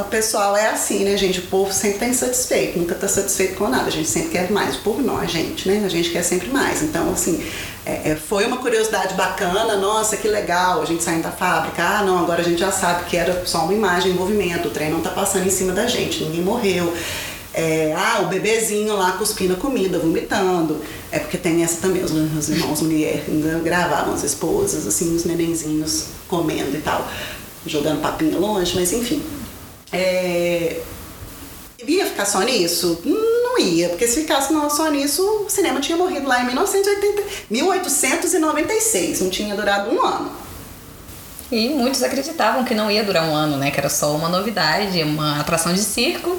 o 0.00 0.04
pessoal 0.04 0.56
é 0.56 0.68
assim, 0.70 1.04
né, 1.04 1.16
gente? 1.16 1.40
O 1.40 1.42
povo 1.42 1.72
sempre 1.72 1.98
tá 1.98 2.06
insatisfeito, 2.06 2.78
nunca 2.78 2.94
tá 2.94 3.06
satisfeito 3.06 3.56
com 3.56 3.68
nada. 3.68 3.88
A 3.88 3.90
gente 3.90 4.08
sempre 4.08 4.30
quer 4.30 4.50
mais. 4.50 4.76
Povo 4.76 5.02
não, 5.02 5.18
a 5.18 5.26
gente, 5.26 5.68
né? 5.68 5.82
A 5.84 5.88
gente 5.88 6.10
quer 6.10 6.22
sempre 6.22 6.48
mais. 6.48 6.82
Então, 6.82 7.10
assim, 7.12 7.44
é- 7.84 8.10
é, 8.12 8.16
foi 8.16 8.46
uma 8.46 8.56
curiosidade 8.56 9.14
bacana. 9.14 9.76
Nossa, 9.76 10.16
que 10.16 10.28
legal, 10.28 10.80
a 10.80 10.84
gente 10.86 11.02
saindo 11.02 11.22
da 11.24 11.30
fábrica. 11.30 11.82
Ah, 11.82 12.02
não, 12.04 12.18
agora 12.18 12.40
a 12.40 12.44
gente 12.44 12.58
já 12.58 12.72
sabe 12.72 13.04
que 13.04 13.16
era 13.16 13.44
só 13.44 13.64
uma 13.64 13.74
imagem 13.74 14.12
em 14.12 14.14
movimento. 14.14 14.68
O 14.68 14.70
trem 14.70 14.90
não 14.90 15.00
tá 15.00 15.10
passando 15.10 15.46
em 15.46 15.50
cima 15.50 15.72
da 15.72 15.86
gente, 15.86 16.24
ninguém 16.24 16.42
morreu. 16.42 16.92
É, 17.54 17.94
ah, 17.94 18.22
o 18.22 18.28
bebezinho 18.28 18.96
lá 18.96 19.12
cuspindo 19.12 19.52
a 19.52 19.56
comida, 19.56 19.98
vomitando. 19.98 20.80
É 21.10 21.18
porque 21.18 21.36
tem 21.36 21.62
essa 21.62 21.82
também, 21.82 22.02
os, 22.02 22.10
os 22.10 22.48
irmãos 22.48 22.80
mulher 22.80 23.24
ainda 23.28 23.58
gravavam 23.58 24.14
as 24.14 24.24
esposas, 24.24 24.86
assim, 24.86 25.14
os 25.14 25.26
nenenzinhos 25.26 26.06
comendo 26.28 26.74
e 26.74 26.80
tal, 26.80 27.06
jogando 27.66 28.00
papinho 28.00 28.40
longe, 28.40 28.72
mas 28.74 28.90
enfim. 28.92 29.22
É, 29.92 30.80
ia 31.86 32.06
ficar 32.06 32.24
só 32.24 32.40
nisso? 32.40 33.00
Não 33.04 33.58
ia, 33.58 33.88
porque 33.90 34.06
se 34.06 34.22
ficasse 34.22 34.52
só 34.70 34.90
nisso, 34.90 35.22
o 35.46 35.50
cinema 35.50 35.80
tinha 35.80 35.96
morrido 35.96 36.26
lá 36.26 36.40
em 36.42 36.46
1980, 36.46 37.22
1896, 37.50 39.20
não 39.20 39.30
tinha 39.30 39.54
durado 39.54 39.90
um 39.90 40.00
ano. 40.00 40.32
E 41.50 41.68
muitos 41.68 42.02
acreditavam 42.02 42.64
que 42.64 42.74
não 42.74 42.90
ia 42.90 43.04
durar 43.04 43.28
um 43.28 43.34
ano, 43.34 43.58
né? 43.58 43.70
Que 43.70 43.78
era 43.78 43.90
só 43.90 44.14
uma 44.16 44.28
novidade, 44.28 45.02
uma 45.02 45.38
atração 45.38 45.74
de 45.74 45.80
circo. 45.80 46.38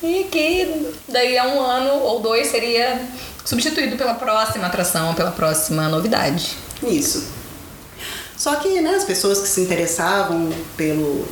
E 0.00 0.24
que 0.30 0.92
daí 1.08 1.36
a 1.36 1.48
um 1.48 1.60
ano 1.60 1.94
ou 1.94 2.20
dois 2.20 2.48
seria 2.48 3.00
substituído 3.44 3.96
pela 3.96 4.14
próxima 4.14 4.66
atração, 4.66 5.14
pela 5.14 5.32
próxima 5.32 5.88
novidade. 5.88 6.56
Isso. 6.80 7.26
Só 8.36 8.54
que 8.56 8.80
né, 8.80 8.94
as 8.94 9.04
pessoas 9.04 9.40
que 9.40 9.48
se 9.48 9.60
interessavam 9.60 10.52
pelo, 10.76 11.26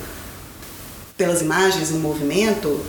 pelas 1.21 1.43
imagens 1.43 1.91
em 1.91 1.99
movimento, 1.99 2.81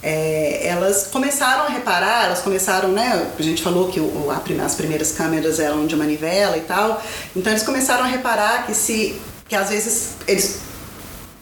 é, 0.00 0.60
elas 0.64 1.08
começaram 1.08 1.64
a 1.64 1.68
reparar, 1.68 2.26
elas 2.26 2.38
começaram, 2.40 2.90
né? 2.90 3.08
A 3.36 3.42
gente 3.42 3.60
falou 3.62 3.88
que 3.90 3.98
o, 3.98 4.28
a, 4.30 4.40
as 4.64 4.74
primeiras 4.76 5.10
câmeras 5.10 5.58
eram 5.58 5.86
de 5.88 5.96
manivela 5.96 6.56
e 6.56 6.60
tal, 6.60 7.02
então 7.34 7.52
eles 7.52 7.64
começaram 7.64 8.04
a 8.04 8.06
reparar 8.06 8.64
que 8.66 8.74
se 8.74 9.20
que 9.48 9.56
às 9.56 9.68
vezes 9.70 10.10
eles 10.28 10.60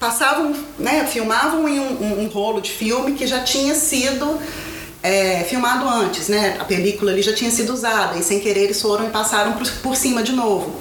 passavam, 0.00 0.54
né, 0.78 1.04
filmavam 1.06 1.68
em 1.68 1.78
um, 1.78 1.92
um- 2.04 2.24
um 2.24 2.28
rolo 2.28 2.60
de 2.62 2.70
filme 2.70 3.12
que 3.12 3.26
já 3.26 3.40
tinha 3.40 3.74
sido 3.74 4.38
é, 5.02 5.44
filmado 5.50 5.86
antes, 5.86 6.28
né? 6.28 6.56
A 6.58 6.64
película 6.64 7.12
ali 7.12 7.20
já 7.22 7.34
tinha 7.34 7.50
sido 7.50 7.72
usada 7.74 8.16
e 8.18 8.22
sem 8.22 8.40
querer 8.40 8.62
eles 8.64 8.80
foram 8.80 9.06
e 9.06 9.10
passaram 9.10 9.52
por, 9.52 9.70
por 9.82 9.94
cima 9.94 10.22
de 10.22 10.32
novo. 10.32 10.74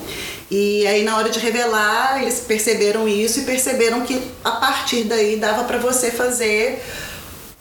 E 0.49 0.87
aí 0.87 1.03
na 1.03 1.17
hora 1.17 1.29
de 1.29 1.39
revelar 1.39 2.21
eles 2.21 2.39
perceberam 2.39 3.07
isso 3.07 3.39
e 3.39 3.43
perceberam 3.43 4.01
que 4.01 4.21
a 4.43 4.51
partir 4.51 5.03
daí 5.03 5.35
dava 5.35 5.65
para 5.65 5.77
você 5.77 6.09
fazer 6.11 6.81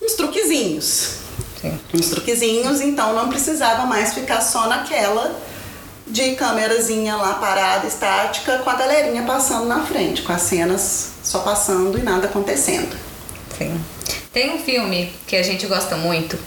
uns 0.00 0.14
truquezinhos, 0.14 1.10
Sim. 1.60 1.78
uns 1.92 2.08
truquezinhos, 2.10 2.80
então 2.80 3.12
não 3.12 3.28
precisava 3.28 3.86
mais 3.86 4.14
ficar 4.14 4.40
só 4.40 4.68
naquela 4.68 5.34
de 6.06 6.36
câmerazinha 6.36 7.16
lá 7.16 7.34
parada, 7.34 7.86
estática, 7.86 8.58
com 8.58 8.70
a 8.70 8.74
galerinha 8.74 9.24
passando 9.24 9.66
na 9.66 9.84
frente, 9.84 10.22
com 10.22 10.32
as 10.32 10.42
cenas 10.42 11.10
só 11.24 11.40
passando 11.40 11.98
e 11.98 12.02
nada 12.02 12.28
acontecendo. 12.28 12.96
Sim. 13.58 13.80
Tem 14.36 14.50
um 14.50 14.58
filme 14.58 15.10
que 15.26 15.34
a 15.34 15.42
gente 15.42 15.66
gosta 15.66 15.96
muito, 15.96 16.38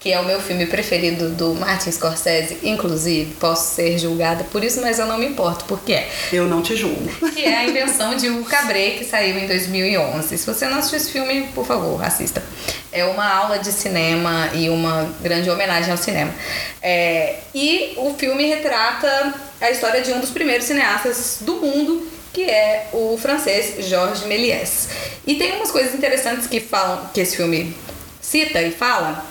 que 0.00 0.12
é 0.12 0.18
o 0.18 0.24
meu 0.24 0.40
filme 0.40 0.66
preferido 0.66 1.28
do 1.28 1.54
Martin 1.54 1.92
Scorsese, 1.92 2.58
inclusive, 2.64 3.36
posso 3.36 3.72
ser 3.72 3.96
julgada 4.00 4.42
por 4.42 4.64
isso, 4.64 4.80
mas 4.80 4.98
eu 4.98 5.06
não 5.06 5.16
me 5.16 5.26
importo, 5.26 5.64
porque 5.66 5.92
é. 5.92 6.08
Eu 6.32 6.46
não 6.46 6.60
te 6.60 6.74
julgo. 6.74 7.08
Que 7.32 7.44
é 7.44 7.58
a 7.58 7.64
invenção 7.64 8.16
de 8.16 8.28
Hugo 8.28 8.44
Cabret, 8.46 8.98
que 8.98 9.04
saiu 9.04 9.38
em 9.38 9.46
2011. 9.46 10.36
Se 10.36 10.44
você 10.44 10.66
não 10.66 10.78
assistiu 10.78 10.96
esse 10.96 11.12
filme, 11.12 11.48
por 11.54 11.64
favor, 11.64 12.04
assista. 12.04 12.42
É 12.90 13.04
uma 13.04 13.32
aula 13.32 13.60
de 13.60 13.70
cinema 13.70 14.50
e 14.52 14.68
uma 14.68 15.08
grande 15.20 15.48
homenagem 15.48 15.92
ao 15.92 15.96
cinema. 15.96 16.34
É, 16.82 17.36
e 17.54 17.92
o 17.96 18.12
filme 18.14 18.44
retrata 18.46 19.34
a 19.60 19.70
história 19.70 20.02
de 20.02 20.12
um 20.12 20.18
dos 20.18 20.30
primeiros 20.30 20.66
cineastas 20.66 21.38
do 21.42 21.54
mundo, 21.58 22.08
que 22.36 22.44
é 22.44 22.90
o 22.92 23.16
francês 23.16 23.82
Georges 23.86 24.26
Méliès. 24.26 24.88
E 25.26 25.36
tem 25.36 25.52
umas 25.52 25.70
coisas 25.70 25.94
interessantes 25.94 26.46
que 26.46 26.60
falam, 26.60 27.08
que 27.14 27.18
esse 27.22 27.34
filme 27.34 27.74
cita 28.20 28.60
e 28.60 28.70
fala, 28.70 29.24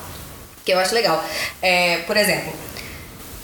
que 0.66 0.74
eu 0.74 0.80
acho 0.80 0.96
legal. 0.96 1.24
É, 1.62 1.98
por 2.08 2.18
exemplo, 2.18 2.52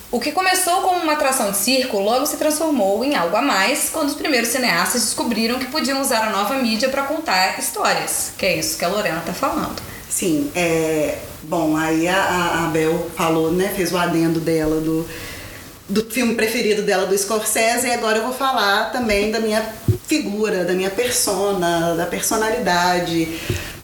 o 0.10 0.20
que 0.20 0.32
começou 0.32 0.82
como 0.82 1.04
uma 1.04 1.14
atração 1.14 1.52
de 1.52 1.58
circo 1.58 2.00
logo 2.00 2.26
se 2.26 2.38
transformou 2.38 3.06
em 3.06 3.16
algo 3.16 3.38
a 3.38 3.42
mais 3.44 3.88
quando 3.92 4.08
os 4.08 4.16
primeiros 4.16 4.50
cineastas 4.50 5.04
descobriram 5.04 5.60
que 5.60 5.68
podiam 5.68 6.02
usar 6.02 6.24
a 6.24 6.32
nova 6.32 6.56
mídia 6.56 6.90
para 6.90 7.04
contar 7.04 7.60
histórias, 7.60 8.34
que 8.40 8.48
é 8.48 8.58
isso 8.58 8.80
que 8.80 8.84
a 8.84 8.88
Lorena 8.88 9.22
tá 9.24 9.32
falando. 9.32 9.80
Sim, 10.10 10.52
é. 10.56 11.20
Bom, 11.44 11.78
aí 11.78 12.08
a, 12.08 12.18
a, 12.18 12.66
a 12.66 12.68
Bel 12.70 13.12
falou, 13.16 13.52
né? 13.52 13.72
Fez 13.76 13.92
o 13.92 13.98
adendo 13.98 14.40
dela 14.40 14.82
do, 14.82 15.08
do 15.92 16.04
filme 16.10 16.36
preferido 16.36 16.82
dela, 16.82 17.06
do 17.06 17.18
Scorsese, 17.18 17.88
e 17.88 17.92
agora 17.92 18.18
eu 18.20 18.24
vou 18.24 18.34
falar 18.34 18.92
também 18.92 19.32
da 19.32 19.40
minha 19.40 19.62
figura, 20.08 20.64
da 20.66 20.74
minha 20.74 20.90
persona, 20.90 21.96
da 21.96 22.06
personalidade 22.06 23.28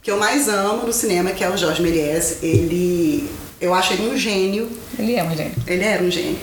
que 0.02 0.10
eu 0.10 0.18
mais 0.18 0.48
amo 0.48 0.86
no 0.88 0.94
cinema, 0.94 1.32
que 1.32 1.44
é 1.44 1.50
o 1.50 1.58
Jorge 1.58 1.82
Méliès. 1.82 2.38
Ele. 2.42 3.30
Eu 3.60 3.74
acho 3.74 3.92
ele 3.94 4.08
um 4.10 4.16
gênio 4.16 4.70
Ele 4.98 5.16
é 5.16 5.24
um 5.24 5.36
gênio. 5.36 5.54
ele 5.68 5.84
era 5.84 6.02
um 6.04 6.10
gênio. 6.12 6.38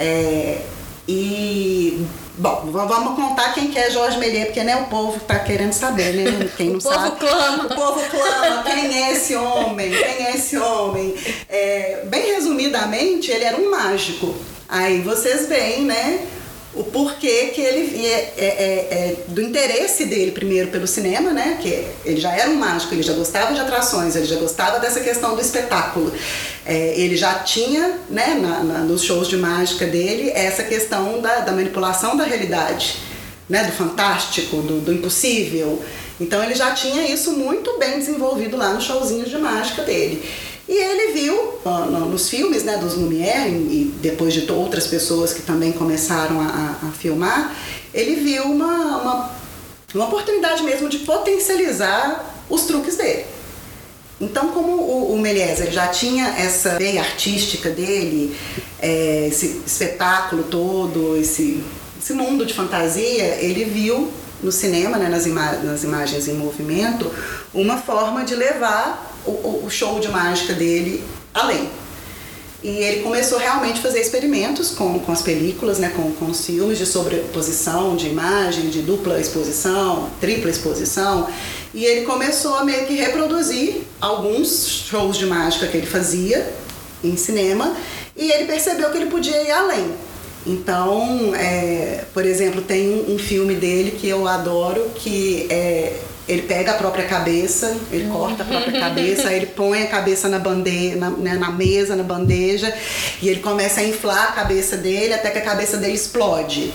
É, 0.00 0.58
e, 1.06 2.04
bom, 2.38 2.70
vamos 2.72 3.14
contar 3.14 3.52
quem 3.54 3.70
que 3.70 3.78
é 3.78 3.90
Jorge 3.90 4.18
Méliès, 4.18 4.46
porque 4.46 4.64
né, 4.64 4.74
o 4.76 4.86
povo 4.86 5.20
tá 5.20 5.38
querendo 5.38 5.72
saber, 5.72 6.12
né? 6.14 6.50
Quem 6.56 6.70
não 6.70 6.78
O 6.80 6.82
povo 6.82 6.94
sabe. 6.94 7.18
clama. 7.20 7.64
O 7.66 7.68
povo 7.68 8.00
clama, 8.10 8.62
quem 8.64 9.04
é 9.04 9.12
esse 9.12 9.36
homem? 9.36 9.90
Quem 9.90 10.26
é 10.26 10.34
esse 10.34 10.56
homem? 10.58 11.14
É, 11.48 12.02
bem 12.06 12.34
resumidamente, 12.34 13.30
ele 13.30 13.44
era 13.44 13.56
um 13.56 13.70
mágico. 13.70 14.34
Aí 14.74 15.00
vocês 15.02 15.46
veem, 15.48 15.82
né? 15.84 16.26
O 16.74 16.82
porquê 16.82 17.52
que 17.54 17.60
ele 17.60 18.04
é, 18.04 18.32
é- 18.36 18.44
é- 18.44 18.88
é 18.90 19.16
do 19.28 19.40
interesse 19.40 20.06
dele 20.06 20.32
primeiro 20.32 20.66
pelo 20.68 20.88
cinema, 20.88 21.30
né? 21.30 21.58
Que 21.62 21.86
ele 22.04 22.20
já 22.20 22.32
era 22.32 22.50
um 22.50 22.56
mágico, 22.56 22.92
ele 22.92 23.02
já 23.04 23.12
gostava 23.12 23.54
de 23.54 23.60
atrações, 23.60 24.16
ele 24.16 24.26
já 24.26 24.34
gostava 24.34 24.80
dessa 24.80 24.98
questão 24.98 25.36
do 25.36 25.40
espetáculo. 25.40 26.12
É, 26.66 26.94
ele 26.96 27.16
já 27.16 27.34
tinha, 27.34 28.00
né, 28.10 28.36
na- 28.42 28.64
na- 28.64 28.78
nos 28.80 29.04
shows 29.04 29.28
de 29.28 29.36
mágica 29.36 29.86
dele, 29.86 30.32
essa 30.34 30.64
questão 30.64 31.20
da, 31.20 31.36
da 31.40 31.52
manipulação 31.52 32.16
da 32.16 32.24
realidade, 32.24 32.96
né? 33.48 33.62
Do 33.62 33.70
fantástico, 33.72 34.56
do, 34.56 34.80
do 34.80 34.92
impossível. 34.92 35.80
Então 36.20 36.42
ele 36.42 36.56
já 36.56 36.72
tinha 36.72 37.06
isso 37.06 37.30
muito 37.32 37.78
bem 37.78 38.00
desenvolvido 38.00 38.56
lá 38.56 38.70
nos 38.72 38.82
showzinhos 38.82 39.30
de 39.30 39.38
mágica 39.38 39.82
dele. 39.82 40.28
E 40.68 40.72
ele 40.72 41.12
viu 41.12 41.54
nos 42.10 42.28
filmes 42.28 42.64
né, 42.64 42.78
dos 42.78 42.94
Lumière, 42.94 43.50
e 43.50 43.94
depois 44.00 44.32
de 44.32 44.50
outras 44.50 44.86
pessoas 44.86 45.32
que 45.32 45.42
também 45.42 45.72
começaram 45.72 46.40
a, 46.40 46.44
a- 46.82 46.92
filmar, 46.98 47.54
ele 47.92 48.14
viu 48.16 48.44
uma, 48.44 48.96
uma, 49.02 49.30
uma 49.94 50.04
oportunidade 50.06 50.62
mesmo 50.62 50.88
de 50.88 50.98
potencializar 51.00 52.34
os 52.48 52.62
truques 52.62 52.96
dele. 52.96 53.26
Então, 54.20 54.48
como 54.48 54.72
o, 54.72 55.12
o 55.14 55.18
Méliès 55.18 55.58
já 55.70 55.88
tinha 55.88 56.28
essa 56.38 56.78
veia 56.78 57.00
artística 57.02 57.68
dele, 57.68 58.34
é, 58.80 59.28
esse 59.30 59.60
espetáculo 59.66 60.44
todo, 60.44 61.16
esse, 61.16 61.62
esse 62.00 62.12
mundo 62.14 62.46
de 62.46 62.54
fantasia, 62.54 63.24
ele 63.40 63.64
viu 63.64 64.10
no 64.42 64.50
cinema, 64.52 64.96
né, 64.96 65.08
nas, 65.08 65.26
ima 65.26 65.52
nas 65.62 65.82
imagens 65.84 66.26
em 66.28 66.34
movimento, 66.34 67.10
uma 67.52 67.76
forma 67.78 68.24
de 68.24 68.34
levar 68.34 69.13
o, 69.26 69.64
o- 69.64 69.70
show 69.70 69.98
de 70.00 70.08
mágica 70.08 70.52
dele 70.52 71.02
além. 71.32 71.68
E 72.62 72.68
ele 72.68 73.02
começou 73.02 73.38
realmente 73.38 73.78
a 73.78 73.82
fazer 73.82 74.00
experimentos 74.00 74.70
com, 74.70 74.98
com 74.98 75.12
as 75.12 75.20
películas, 75.20 75.78
né, 75.78 75.92
com, 75.94 76.12
com 76.12 76.26
os 76.26 76.46
filmes 76.46 76.78
de 76.78 76.86
sobreposição 76.86 77.94
de 77.94 78.08
imagem, 78.08 78.70
de 78.70 78.80
dupla 78.80 79.20
exposição, 79.20 80.08
tripla 80.18 80.50
exposição. 80.50 81.28
E 81.74 81.84
ele 81.84 82.06
começou 82.06 82.54
a 82.54 82.64
meio 82.64 82.86
que 82.86 82.94
reproduzir 82.94 83.82
alguns 84.00 84.66
shows 84.88 85.18
de 85.18 85.26
mágica 85.26 85.66
que 85.66 85.76
ele 85.76 85.86
fazia 85.86 86.50
em 87.02 87.16
cinema 87.18 87.76
e 88.16 88.30
ele 88.30 88.44
percebeu 88.46 88.90
que 88.90 88.96
ele 88.96 89.10
podia 89.10 89.42
ir 89.42 89.50
além. 89.50 89.92
Então, 90.46 91.34
é, 91.34 92.04
por 92.12 92.24
exemplo, 92.24 92.60
tem 92.60 92.88
um, 92.90 93.14
um, 93.14 93.18
filme 93.18 93.54
dele 93.54 93.92
que 93.92 94.08
eu 94.08 94.28
adoro 94.28 94.90
que 94.94 95.46
é 95.50 95.98
ele 96.26 96.42
pega 96.42 96.72
a 96.72 96.74
própria 96.74 97.04
cabeça, 97.04 97.76
ele 97.92 98.08
corta 98.10 98.42
a 98.42 98.46
própria 98.46 98.80
cabeça, 98.80 99.32
ele 99.32 99.46
põe 99.46 99.82
a 99.82 99.86
cabeça 99.88 100.28
na 100.28 100.38
bandeja, 100.38 100.96
na, 100.96 101.10
né, 101.10 101.34
na, 101.34 101.50
mesa, 101.50 101.94
na 101.94 102.02
bandeja, 102.02 102.74
e 103.20 103.28
ele 103.28 103.40
começa 103.40 103.80
a 103.80 103.84
inflar 103.84 104.30
a 104.30 104.32
cabeça 104.32 104.76
dele 104.76 105.12
até 105.12 105.30
que 105.30 105.38
a 105.38 105.42
cabeça 105.42 105.76
dele 105.76 105.94
explode. 105.94 106.72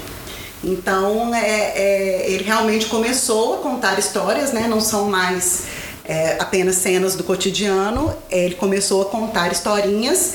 Então, 0.64 1.34
é, 1.34 1.72
é, 1.76 2.26
ele 2.28 2.44
realmente 2.44 2.88
começou 2.88 3.56
a 3.56 3.58
contar 3.58 3.98
histórias, 3.98 4.52
né? 4.52 4.68
Não 4.68 4.82
são 4.82 5.06
mais 5.06 5.64
é, 6.04 6.36
apenas 6.38 6.76
cenas 6.76 7.16
do 7.16 7.24
cotidiano. 7.24 8.14
Ele 8.30 8.56
começou 8.56 9.04
a 9.04 9.06
contar 9.06 9.52
historinhas 9.52 10.34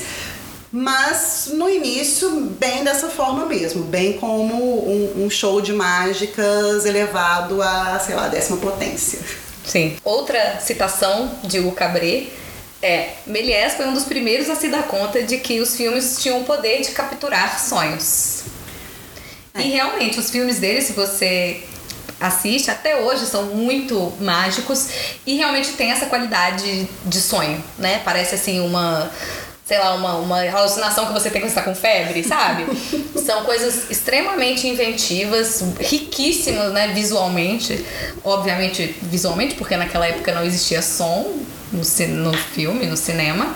mas 0.77 1.51
no 1.53 1.69
início 1.69 2.29
bem 2.59 2.83
dessa 2.83 3.07
forma 3.07 3.45
mesmo, 3.45 3.85
bem 3.85 4.17
como 4.17 4.55
um, 4.55 5.23
um 5.23 5.29
show 5.29 5.61
de 5.61 5.71
mágicas 5.71 6.85
elevado 6.85 7.61
a, 7.61 7.97
sei 7.97 8.13
lá, 8.13 8.27
décima 8.27 8.57
potência. 8.57 9.19
Sim. 9.65 9.95
Outra 10.03 10.59
citação 10.59 11.31
de 11.45 11.59
Hugo 11.59 11.71
Cabret 11.71 12.29
é: 12.81 13.11
Méliès 13.25 13.75
foi 13.75 13.85
um 13.87 13.93
dos 13.93 14.03
primeiros 14.03 14.49
a 14.49 14.55
se 14.55 14.67
dar 14.67 14.83
conta 14.83 15.23
de 15.23 15.37
que 15.37 15.61
os 15.61 15.77
filmes 15.77 16.21
tinham 16.21 16.41
o 16.41 16.43
poder 16.43 16.81
de 16.81 16.91
capturar 16.91 17.57
sonhos. 17.57 18.43
É. 19.53 19.61
E 19.61 19.71
realmente, 19.71 20.19
os 20.19 20.29
filmes 20.29 20.59
dele, 20.59 20.81
se 20.81 20.91
você 20.91 21.63
assiste 22.19 22.69
até 22.69 22.97
hoje 22.97 23.25
são 23.25 23.43
muito 23.45 24.11
mágicos 24.19 24.87
e 25.25 25.35
realmente 25.35 25.73
tem 25.73 25.91
essa 25.91 26.05
qualidade 26.05 26.87
de 27.05 27.21
sonho, 27.21 27.63
né? 27.77 28.01
Parece 28.03 28.35
assim 28.35 28.59
uma 28.59 29.09
sei 29.65 29.79
lá, 29.79 29.95
uma, 29.95 30.15
uma 30.17 30.41
alucinação 30.47 31.07
que 31.07 31.13
você 31.13 31.31
tem 31.31 31.41
quando 31.41 31.49
você 31.49 31.55
tá 31.55 31.63
com 31.63 31.73
febre, 31.73 32.23
sabe? 32.23 32.67
São 33.25 33.43
coisas 33.43 33.89
extremamente 33.89 34.67
inventivas, 34.67 35.63
riquíssimas, 35.79 36.71
né, 36.71 36.89
visualmente. 36.89 37.83
Obviamente, 38.23 38.95
visualmente, 39.01 39.55
porque 39.55 39.75
naquela 39.75 40.05
época 40.05 40.31
não 40.33 40.45
existia 40.45 40.83
som 40.83 41.39
no, 41.71 41.81
no 42.07 42.33
filme, 42.37 42.85
no 42.85 42.95
cinema. 42.95 43.55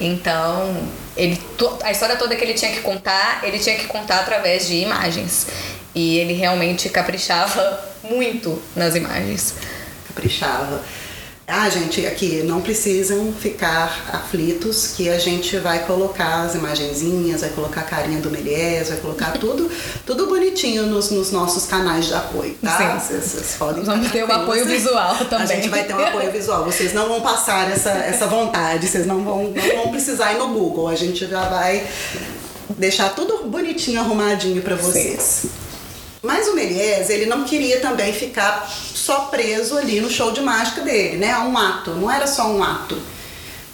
Então, 0.00 0.76
ele, 1.16 1.40
a 1.84 1.92
história 1.92 2.16
toda 2.16 2.34
que 2.34 2.42
ele 2.42 2.54
tinha 2.54 2.72
que 2.72 2.80
contar, 2.80 3.40
ele 3.44 3.60
tinha 3.60 3.76
que 3.76 3.86
contar 3.86 4.18
através 4.18 4.66
de 4.66 4.74
imagens. 4.74 5.46
E 5.94 6.18
ele 6.18 6.32
realmente 6.32 6.88
caprichava 6.88 7.88
muito 8.02 8.60
nas 8.74 8.96
imagens. 8.96 9.54
Caprichava. 10.08 10.82
Ah, 11.46 11.68
gente, 11.68 12.06
aqui 12.06 12.42
não 12.42 12.62
precisam 12.62 13.30
ficar 13.32 14.08
aflitos 14.10 14.94
que 14.96 15.10
a 15.10 15.18
gente 15.18 15.58
vai 15.58 15.84
colocar 15.84 16.42
as 16.42 16.54
imagenzinhas, 16.54 17.42
vai 17.42 17.50
colocar 17.50 17.82
a 17.82 17.84
carinha 17.84 18.18
do 18.18 18.30
Melies, 18.30 18.88
vai 18.88 18.96
colocar 18.98 19.32
tudo, 19.38 19.70
tudo 20.06 20.26
bonitinho 20.26 20.86
nos, 20.86 21.10
nos 21.10 21.30
nossos 21.30 21.66
canais 21.66 22.06
de 22.06 22.14
apoio, 22.14 22.56
tá? 22.62 22.98
Vocês 22.98 23.56
podem 23.58 23.84
Vamos 23.84 24.10
ter 24.10 24.24
um 24.24 24.32
apoio 24.32 24.64
visual 24.64 25.16
também. 25.26 25.42
A 25.42 25.46
gente 25.46 25.68
vai 25.68 25.84
ter 25.84 25.94
um 25.94 26.02
apoio 26.02 26.32
visual. 26.32 26.64
Vocês 26.64 26.94
não 26.94 27.08
vão 27.08 27.20
passar 27.20 27.70
essa, 27.70 27.90
essa 27.90 28.26
vontade, 28.26 28.86
vocês 28.88 29.06
não 29.06 29.22
vão, 29.22 29.50
não 29.50 29.82
vão 29.82 29.90
precisar 29.90 30.32
ir 30.32 30.38
no 30.38 30.48
Google. 30.48 30.88
A 30.88 30.94
gente 30.94 31.26
já 31.26 31.46
vai 31.48 31.86
deixar 32.70 33.10
tudo 33.10 33.44
bonitinho, 33.50 34.00
arrumadinho 34.00 34.62
para 34.62 34.76
vocês. 34.76 35.20
Sim. 35.42 35.63
Mas 36.24 36.48
o 36.48 36.54
Melies, 36.54 37.10
ele 37.10 37.26
não 37.26 37.44
queria 37.44 37.80
também 37.80 38.10
ficar 38.10 38.66
só 38.66 39.26
preso 39.26 39.76
ali 39.76 40.00
no 40.00 40.08
show 40.10 40.32
de 40.32 40.40
mágica 40.40 40.80
dele, 40.80 41.18
né? 41.18 41.36
Um 41.36 41.54
ato, 41.56 41.90
não 41.90 42.10
era 42.10 42.26
só 42.26 42.50
um 42.50 42.64
ato. 42.64 42.96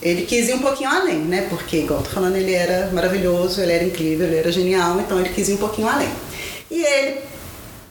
Ele 0.02 0.26
quis 0.26 0.48
ir 0.48 0.54
um 0.54 0.58
pouquinho 0.58 0.90
além, 0.90 1.20
né? 1.20 1.46
Porque, 1.48 1.76
igual 1.76 2.00
eu 2.00 2.04
tô 2.04 2.10
falando, 2.10 2.34
ele 2.34 2.52
era 2.52 2.90
maravilhoso, 2.92 3.60
ele 3.60 3.70
era 3.70 3.84
incrível, 3.84 4.26
ele 4.26 4.38
era 4.38 4.50
genial, 4.50 4.98
então 4.98 5.20
ele 5.20 5.28
quis 5.28 5.48
ir 5.48 5.52
um 5.52 5.58
pouquinho 5.58 5.86
além. 5.86 6.10
E 6.68 6.82
ele 6.82 7.20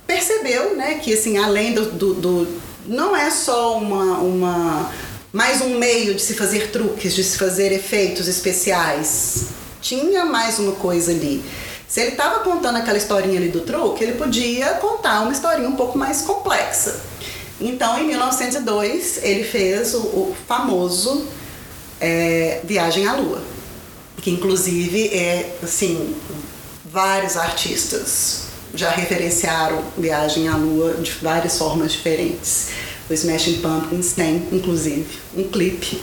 percebeu, 0.06 0.76
né, 0.76 0.96
que 0.96 1.14
assim, 1.14 1.38
além 1.38 1.74
do, 1.74 1.92
do, 1.92 2.14
do 2.16 2.62
não 2.86 3.16
é 3.16 3.30
só 3.30 3.78
uma, 3.78 4.18
uma 4.18 4.92
mais 5.32 5.62
um 5.62 5.78
meio 5.78 6.16
de 6.16 6.22
se 6.22 6.34
fazer 6.34 6.70
truques, 6.70 7.16
de 7.16 7.24
se 7.24 7.38
fazer 7.38 7.72
efeitos 7.72 8.28
especiais. 8.28 9.46
Tinha 9.80 10.26
mais 10.26 10.60
uma 10.60 10.74
coisa 10.74 11.12
ali. 11.12 11.42
Se 11.90 12.02
ele 12.02 12.12
estava 12.12 12.42
contando 12.42 12.76
aquela 12.76 13.00
historinha 13.00 13.40
ali 13.40 13.50
do 13.50 13.62
truque, 13.62 14.04
ele 14.04 14.14
podia 14.14 14.76
contar 14.76 15.22
uma 15.22 15.32
historinha 15.32 15.68
um 15.68 15.76
pouco 15.76 15.98
mais 15.98 16.22
complexa. 16.22 17.02
Então, 17.60 18.00
em 18.00 18.06
1902, 18.06 19.24
ele 19.24 19.44
fez 19.44 19.96
o, 19.96 19.98
o 19.98 20.38
famoso 20.48 21.26
é, 22.00 22.62
Viagem 22.64 23.08
à 23.08 23.16
Lua, 23.16 23.42
que 24.22 24.30
inclusive 24.30 25.08
é, 25.08 25.58
assim, 25.64 26.16
vários 26.86 27.36
artistas 27.36 28.44
já 28.76 28.92
referenciaram 28.92 29.84
Viagem 29.98 30.48
à 30.48 30.56
Lua 30.56 30.94
de 30.94 31.12
várias 31.24 31.58
formas 31.58 31.94
diferentes. 31.94 32.68
O 33.10 33.14
Smashing 33.14 33.62
Pumpkins 33.62 34.14
tem, 34.14 34.48
inclusive, 34.52 35.08
um 35.36 35.44
clipe, 35.50 36.00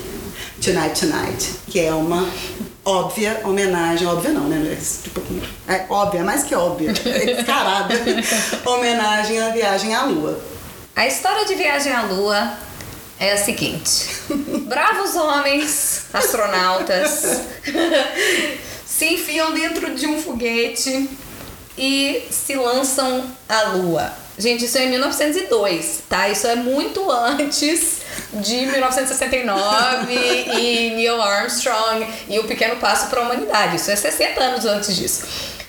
Tonight 0.61 1.01
Tonight, 1.01 1.51
que 1.69 1.79
é 1.79 1.95
uma 1.95 2.29
óbvia 2.87 3.41
homenagem, 3.45 4.07
óbvia 4.07 4.33
não, 4.33 4.49
né? 4.49 4.79
Tipo, 5.03 5.21
é 5.67 5.85
óbvia, 5.91 6.23
mais 6.23 6.45
que 6.45 6.55
óbvia, 6.55 6.91
é 7.05 7.35
descarada 7.35 7.95
homenagem 8.65 9.43
à 9.43 9.51
viagem 9.51 9.95
à 9.95 10.05
Lua. 10.05 10.41
A 10.95 11.07
história 11.07 11.45
de 11.45 11.55
Viagem 11.57 11.93
à 11.93 12.03
Lua 12.03 12.53
é 13.19 13.33
a 13.33 13.37
seguinte: 13.37 14.09
bravos 14.67 15.17
homens, 15.17 16.07
astronautas, 16.13 17.43
se 18.87 19.15
enfiam 19.15 19.53
dentro 19.53 19.95
de 19.95 20.07
um 20.07 20.23
foguete 20.23 21.11
e 21.77 22.27
se 22.31 22.55
lançam 22.55 23.25
à 23.49 23.63
Lua. 23.73 24.26
Gente, 24.39 24.67
isso 24.67 24.77
é 24.77 24.85
em 24.85 24.91
1902, 24.91 26.03
tá? 26.09 26.29
Isso 26.29 26.47
é 26.47 26.57
muito 26.57 27.11
antes 27.11 28.03
de 28.35 28.67
1969 28.67 30.13
e 30.13 30.91
Neil 30.95 31.21
Armstrong 31.21 32.07
e 32.29 32.39
o 32.39 32.45
Pequeno 32.45 32.77
Passo 32.77 33.09
para 33.09 33.21
a 33.21 33.25
Humanidade. 33.25 33.77
Isso 33.77 33.91
é 33.91 33.97
60 33.97 34.41
anos 34.43 34.65
antes 34.67 34.95
disso. 34.95 35.25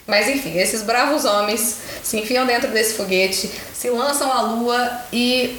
Mas 0.05 0.27
enfim, 0.27 0.57
esses 0.57 0.81
bravos 0.83 1.23
homens 1.23 1.77
se 2.03 2.17
enfiam 2.17 2.45
dentro 2.45 2.69
desse 2.69 2.95
foguete, 2.95 3.49
se 3.73 3.89
lançam 3.89 4.31
à 4.31 4.41
Lua 4.41 5.01
e 5.13 5.57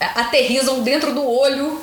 aterrizam 0.00 0.82
dentro 0.82 1.14
do 1.14 1.26
olho 1.26 1.80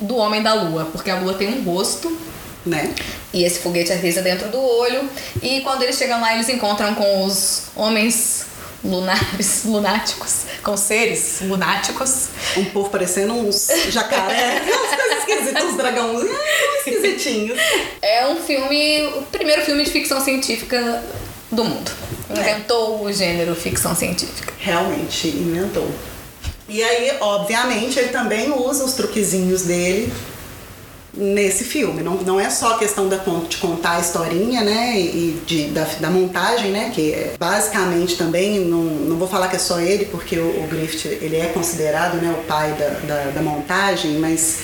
do 0.00 0.16
homem 0.16 0.42
da 0.42 0.54
Lua, 0.54 0.88
porque 0.92 1.10
a 1.10 1.18
Lua 1.18 1.34
tem 1.34 1.48
um 1.48 1.62
rosto, 1.64 2.16
né? 2.64 2.94
E 3.32 3.44
esse 3.44 3.60
foguete 3.60 3.92
aterriza 3.92 4.22
dentro 4.22 4.48
do 4.48 4.60
olho. 4.60 5.08
E 5.42 5.60
quando 5.62 5.82
eles 5.82 5.96
chegam 5.96 6.20
lá, 6.20 6.34
eles 6.34 6.48
encontram 6.48 6.94
com 6.94 7.24
os 7.24 7.64
homens 7.74 8.46
lunares, 8.86 9.64
lunáticos, 9.66 10.42
com 10.62 10.76
seres 10.76 11.40
lunáticos. 11.42 12.28
Um 12.56 12.64
povo 12.66 12.88
parecendo 12.90 13.34
uns 13.34 13.68
jacaré, 13.90 14.62
umas 14.66 14.94
coisas 14.94 15.18
esquisitas, 15.18 15.64
uns 15.64 15.76
dragãozinhos 15.76 16.38
esquisitinhos. 16.78 17.58
É 18.00 18.26
um 18.26 18.36
filme, 18.36 19.06
o 19.16 19.22
primeiro 19.22 19.62
filme 19.62 19.84
de 19.84 19.90
ficção 19.90 20.20
científica 20.20 21.02
do 21.50 21.64
mundo. 21.64 21.90
Inventou 22.30 22.98
é. 22.98 23.10
o 23.10 23.12
gênero 23.12 23.54
ficção 23.54 23.94
científica. 23.94 24.52
Realmente, 24.58 25.28
inventou. 25.28 25.88
E 26.68 26.82
aí, 26.82 27.16
obviamente, 27.20 27.98
ele 27.98 28.08
também 28.08 28.50
usa 28.50 28.84
os 28.84 28.94
truquezinhos 28.94 29.62
dele 29.62 30.12
nesse 31.16 31.64
filme. 31.64 32.02
Não, 32.02 32.14
não 32.16 32.38
é 32.38 32.50
só 32.50 32.74
a 32.74 32.78
questão 32.78 33.08
da, 33.08 33.16
de 33.16 33.56
contar 33.56 33.96
a 33.96 34.00
historinha, 34.00 34.62
né, 34.62 34.98
e 35.00 35.40
de, 35.46 35.68
da, 35.68 35.84
da 36.00 36.10
montagem, 36.10 36.70
né, 36.70 36.90
que 36.94 37.12
é 37.12 37.34
basicamente 37.38 38.16
também, 38.16 38.60
não, 38.60 38.82
não 38.82 39.16
vou 39.16 39.26
falar 39.26 39.48
que 39.48 39.56
é 39.56 39.58
só 39.58 39.80
ele, 39.80 40.04
porque 40.06 40.38
o, 40.38 40.64
o 40.64 40.66
Griffith, 40.68 41.18
ele 41.20 41.36
é 41.36 41.46
considerado, 41.46 42.16
né, 42.16 42.34
o 42.38 42.44
pai 42.44 42.72
da, 42.72 42.88
da, 43.06 43.30
da 43.30 43.42
montagem, 43.42 44.18
mas 44.18 44.60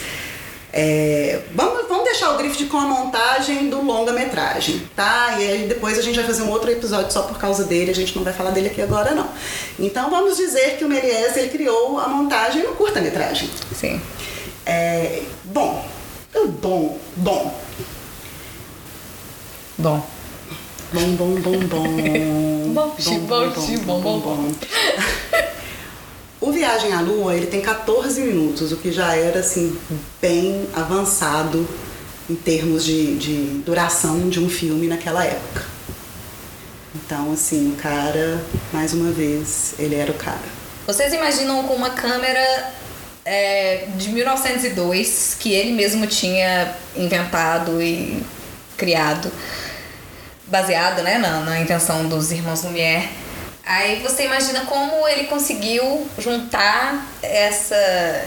é, 0.72 1.40
vamos, 1.54 1.86
vamos 1.86 2.04
deixar 2.04 2.34
o 2.34 2.38
Griffith 2.38 2.66
com 2.68 2.78
a 2.78 2.86
montagem 2.86 3.68
do 3.68 3.84
longa-metragem, 3.84 4.82
tá? 4.96 5.36
E 5.38 5.46
aí 5.46 5.68
depois 5.68 5.98
a 5.98 6.02
gente 6.02 6.16
vai 6.16 6.24
fazer 6.24 6.42
um 6.42 6.50
outro 6.50 6.70
episódio 6.70 7.12
só 7.12 7.22
por 7.22 7.36
causa 7.36 7.64
dele, 7.64 7.90
a 7.90 7.94
gente 7.94 8.16
não 8.16 8.24
vai 8.24 8.32
falar 8.32 8.52
dele 8.52 8.68
aqui 8.68 8.80
agora 8.80 9.10
não. 9.10 9.28
Então 9.78 10.08
vamos 10.08 10.38
dizer 10.38 10.78
que 10.78 10.84
o 10.84 10.88
Méliès, 10.88 11.36
ele 11.36 11.50
criou 11.50 11.98
a 11.98 12.08
montagem 12.08 12.62
no 12.62 12.74
curta-metragem. 12.74 13.50
Sim. 13.74 14.00
É, 14.64 15.22
bom, 15.44 15.84
Bom, 16.62 16.98
bom. 17.16 17.54
Bom. 19.78 20.06
Bom, 20.92 21.16
bom, 21.16 21.34
bom, 21.40 21.58
bom. 21.66 21.86
bom, 22.74 22.94
bom, 23.26 23.50
bom, 23.84 24.00
bom, 24.00 24.20
bom. 24.20 24.52
O 26.40 26.50
Viagem 26.50 26.92
à 26.92 27.00
Lua, 27.00 27.34
ele 27.36 27.46
tem 27.46 27.60
14 27.60 28.20
minutos, 28.20 28.72
o 28.72 28.76
que 28.76 28.90
já 28.90 29.14
era, 29.14 29.40
assim, 29.40 29.78
bem 30.20 30.68
avançado 30.74 31.66
em 32.28 32.34
termos 32.34 32.84
de, 32.84 33.16
de 33.16 33.62
duração 33.64 34.28
de 34.28 34.40
um 34.40 34.48
filme 34.48 34.86
naquela 34.88 35.24
época. 35.24 35.64
Então, 36.94 37.32
assim, 37.32 37.72
o 37.72 37.76
cara, 37.76 38.44
mais 38.72 38.92
uma 38.92 39.10
vez, 39.10 39.74
ele 39.78 39.94
era 39.94 40.10
o 40.10 40.14
cara. 40.14 40.62
Vocês 40.86 41.12
imaginam 41.12 41.62
com 41.64 41.74
uma 41.74 41.90
câmera 41.90 42.72
é, 43.24 43.86
de 43.96 44.10
1902 44.10 45.36
que 45.38 45.52
ele 45.52 45.72
mesmo 45.72 46.06
tinha 46.06 46.74
inventado 46.96 47.82
e 47.82 48.22
criado, 48.76 49.30
baseado 50.46 51.02
né, 51.02 51.18
na, 51.18 51.40
na 51.40 52.02
dos 52.08 52.32
irmãos 52.32 52.62
Lumière. 52.62 53.08
Aí 53.64 54.02
você 54.02 54.24
imagina 54.24 54.62
como 54.66 55.06
ele 55.06 55.24
conseguiu 55.24 56.06
juntar 56.18 57.06
essa, 57.22 58.24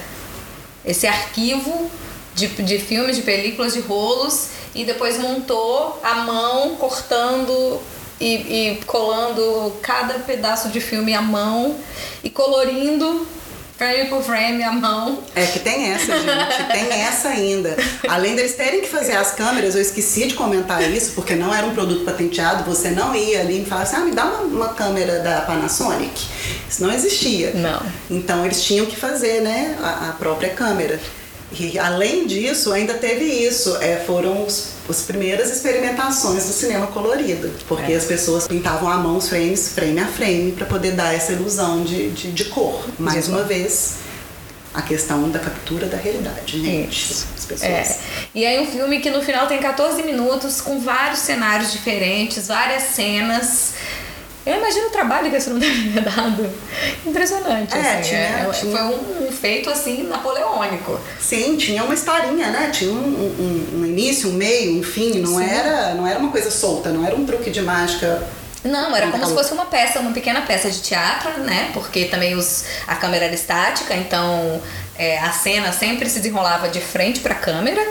esse 0.85 1.05
arquivo 1.05 1.91
de, 2.33 2.47
de 2.47 2.79
filmes, 2.79 3.17
de 3.17 3.21
películas, 3.21 3.73
de 3.73 3.81
rolos 3.81 4.49
e 4.73 4.85
depois 4.85 5.17
montou 5.17 5.99
a 6.03 6.15
mão 6.15 6.77
cortando 6.77 7.81
e, 8.19 8.25
e 8.71 8.81
colando 8.85 9.75
cada 9.81 10.19
pedaço 10.19 10.69
de 10.69 10.79
filme 10.79 11.13
à 11.13 11.21
mão 11.21 11.77
e 12.23 12.29
colorindo 12.29 13.27
frame 13.77 14.09
por 14.09 14.23
frame 14.23 14.63
à 14.63 14.71
mão. 14.71 15.23
É 15.35 15.45
que 15.45 15.59
tem 15.59 15.91
essa, 15.91 16.17
gente. 16.17 16.63
tem 16.71 16.91
essa 17.01 17.29
ainda. 17.29 17.75
Além 18.07 18.35
deles 18.35 18.55
terem 18.55 18.81
que 18.81 18.87
fazer 18.87 19.13
as 19.13 19.31
câmeras, 19.31 19.75
eu 19.75 19.81
esqueci 19.81 20.27
de 20.27 20.33
comentar 20.33 20.81
isso, 20.89 21.11
porque 21.13 21.35
não 21.35 21.53
era 21.53 21.65
um 21.65 21.73
produto 21.73 22.05
patenteado, 22.05 22.63
você 22.63 22.89
não 22.91 23.15
ia 23.15 23.41
ali 23.41 23.61
e 23.61 23.65
falava 23.65 23.87
assim, 23.87 23.95
ah, 23.97 24.05
me 24.05 24.11
dá 24.11 24.25
uma, 24.25 24.39
uma 24.41 24.69
câmera 24.69 25.19
da 25.19 25.41
Panasonic. 25.41 26.25
Isso 26.69 26.83
não 26.83 26.93
existia. 26.93 27.51
Não. 27.53 27.81
Então 28.09 28.45
eles 28.45 28.63
tinham 28.63 28.85
que 28.85 28.95
fazer, 28.95 29.41
né, 29.41 29.77
a, 29.81 30.09
a 30.09 30.13
própria 30.13 30.49
câmera. 30.49 30.99
E 31.59 31.79
além 31.79 32.27
disso, 32.27 32.71
ainda 32.73 32.93
teve 32.93 33.25
isso. 33.25 33.77
É, 33.77 33.97
foram 34.05 34.45
os, 34.45 34.69
as 34.89 35.01
primeiras 35.03 35.51
experimentações 35.51 36.45
do 36.45 36.53
cinema 36.53 36.87
colorido. 36.87 37.51
Porque 37.67 37.93
é. 37.93 37.95
as 37.95 38.05
pessoas 38.05 38.47
pintavam 38.47 38.89
à 38.89 38.97
mão 38.97 39.17
os 39.17 39.29
frames, 39.29 39.69
frame 39.69 39.99
a 39.99 40.07
frame, 40.07 40.51
para 40.51 40.65
poder 40.65 40.91
dar 40.91 41.13
essa 41.13 41.31
ilusão 41.33 41.83
de, 41.83 42.11
de, 42.11 42.31
de 42.31 42.45
cor. 42.45 42.85
Mais 42.99 43.27
uma 43.27 43.43
vez, 43.43 43.95
a 44.73 44.81
questão 44.81 45.29
da 45.29 45.39
captura 45.39 45.87
da 45.87 45.97
realidade, 45.97 46.61
gente. 46.61 47.11
Isso. 47.11 47.27
As 47.37 47.45
pessoas. 47.45 47.71
É. 47.71 47.97
E 48.33 48.45
aí 48.45 48.59
um 48.59 48.67
filme 48.67 48.99
que 48.99 49.09
no 49.09 49.21
final 49.21 49.47
tem 49.47 49.59
14 49.59 50.03
minutos, 50.03 50.59
com 50.59 50.79
vários 50.79 51.19
cenários 51.19 51.71
diferentes, 51.71 52.47
várias 52.47 52.83
cenas. 52.83 53.73
Eu 54.45 54.57
imagino 54.57 54.87
o 54.87 54.89
trabalho 54.91 55.29
que 55.31 55.35
esse 55.35 55.49
não 55.49 55.57
deve 55.57 55.89
ter 55.91 56.01
dado. 56.01 56.47
Impressionante. 57.03 57.75
É, 57.75 57.79
assim, 57.79 58.09
tinha, 58.09 58.19
é, 58.19 58.49
tinha. 58.51 58.77
Foi 58.77 58.81
um, 58.81 59.27
um, 59.27 59.31
feito 59.31 59.69
assim 59.71 60.03
napoleônico. 60.03 60.99
Sim, 61.19 61.57
tinha 61.57 61.83
uma 61.83 61.93
historinha, 61.93 62.51
né? 62.51 62.69
Tinha 62.71 62.91
um, 62.91 62.95
um, 62.95 63.79
um 63.79 63.85
início, 63.85 64.29
um 64.29 64.33
meio, 64.33 64.79
um 64.79 64.83
fim. 64.83 65.19
Não 65.19 65.39
era, 65.39 65.95
não 65.95 66.05
era 66.05 66.19
uma 66.19 66.31
coisa 66.31 66.51
solta, 66.51 66.89
não 66.89 67.03
era 67.05 67.15
um 67.15 67.25
truque 67.25 67.49
de 67.49 67.61
mágica. 67.61 68.21
Não, 68.63 68.95
era 68.95 69.11
como 69.11 69.25
se 69.25 69.33
fosse 69.33 69.53
uma 69.53 69.65
peça, 69.65 69.99
uma 69.99 70.11
pequena 70.11 70.41
peça 70.41 70.69
de 70.69 70.79
teatro, 70.79 71.39
né? 71.41 71.71
Porque 71.73 72.05
também 72.05 72.35
os, 72.35 72.65
a 72.87 72.95
câmera 72.95 73.25
era 73.25 73.33
estática, 73.33 73.95
então 73.95 74.61
é, 74.97 75.17
a 75.19 75.31
cena 75.31 75.71
sempre 75.71 76.07
se 76.07 76.19
desenrolava 76.19 76.69
de 76.69 76.81
frente 76.81 77.19
para 77.19 77.33
a 77.33 77.37
câmera. 77.37 77.81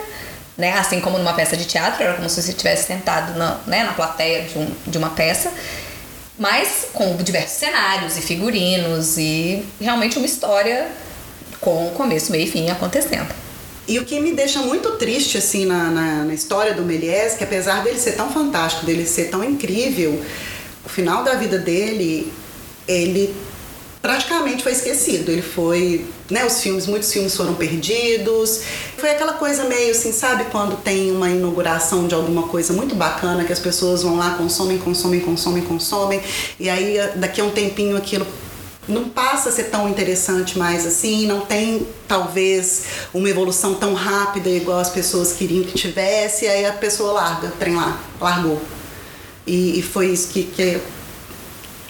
Né? 0.57 0.73
Assim 0.73 1.01
como 1.01 1.19
numa 1.19 1.33
peça 1.33 1.57
de 1.57 1.65
teatro, 1.65 2.01
era 2.01 2.15
como 2.15 2.29
se 2.29 2.41
você 2.41 2.51
estivesse 2.51 2.87
sentado 2.87 3.37
na, 3.37 3.59
né, 3.67 3.83
na 3.83 3.93
plateia 3.93 4.43
de, 4.43 4.57
um, 4.57 4.73
de 4.87 4.99
uma 4.99 5.11
peça 5.11 5.53
mas 6.39 6.89
com 6.93 7.17
diversos 7.17 7.59
cenários 7.59 8.17
e 8.17 8.21
figurinos 8.21 9.17
e 9.17 9.65
realmente 9.81 10.17
uma 10.19 10.27
história 10.27 10.89
com 11.61 11.91
começo, 11.91 12.33
meio 12.33 12.45
e 12.45 12.51
fim 12.51 12.71
acontecendo. 12.71 13.33
E 13.87 13.99
o 13.99 14.05
que 14.05 14.19
me 14.19 14.33
deixa 14.33 14.61
muito 14.61 14.93
triste 14.93 15.39
assim 15.39 15.67
na, 15.67 15.91
na, 15.91 16.25
na 16.25 16.35
história 16.35 16.75
do 16.75 16.83
Méliès, 16.83 17.35
que 17.35 17.45
apesar 17.45 17.83
dele 17.85 17.99
ser 17.99 18.13
tão 18.13 18.33
fantástico, 18.33 18.87
dele 18.87 19.07
ser 19.07 19.31
tão 19.31 19.45
incrível, 19.45 20.23
o 20.85 20.89
final 20.89 21.23
da 21.23 21.35
vida 21.35 21.59
dele, 21.59 22.33
ele 22.89 23.35
praticamente 24.05 24.63
foi 24.63 24.73
esquecido. 24.73 25.31
Ele 25.31 25.41
foi, 25.41 26.05
né, 26.31 26.45
os 26.45 26.61
filmes, 26.61 26.87
muitos 26.87 27.11
filmes 27.11 27.35
foram 27.35 27.55
perdidos. 27.55 28.61
Foi 28.99 29.09
aquela 29.09 29.33
coisa 29.33 29.65
meio 29.65 29.93
assim, 29.93 30.13
sabe, 30.13 30.45
quando 30.53 30.77
tem 30.77 31.11
uma 31.11 31.31
inauguração 31.31 32.07
de 32.07 32.15
alguma 32.15 32.43
coisa 32.43 32.75
muito 32.75 32.95
bacana 32.95 33.45
que 33.45 33.53
as 33.53 33.59
pessoas 33.59 34.03
vão 34.03 34.17
lá, 34.17 34.33
consomem, 34.33 34.77
consomem, 34.77 35.21
consomem, 35.21 35.63
consomem, 35.63 36.21
e 36.61 36.69
aí 36.69 36.99
daqui 37.17 37.41
a 37.41 37.45
um 37.45 37.51
tempinho 37.51 37.97
aquilo 37.97 38.27
não 38.87 39.09
passa 39.09 39.49
a 39.49 39.53
ser 39.53 39.65
tão 39.65 39.89
interessante 39.89 40.59
mais 40.59 40.85
assim, 40.85 41.27
não 41.27 41.41
tem 41.41 41.87
talvez 42.07 42.83
uma 43.15 43.31
evolução 43.31 43.73
tão 43.73 43.95
rápida 43.95 44.51
igual 44.51 44.81
as 44.81 44.91
pessoas 44.91 45.33
queriam 45.33 45.65
que 45.65 45.73
tivesse, 45.73 46.45
e 46.45 46.49
aí 46.49 46.67
a 46.67 46.75
pessoa 46.75 47.13
larga, 47.13 47.51
trem 47.59 47.75
lá, 47.75 47.99
largou. 48.21 48.61
E, 49.47 49.79
e 49.79 49.83
foi 49.83 50.09
isso 50.09 50.29
que, 50.29 50.43
que 50.43 50.79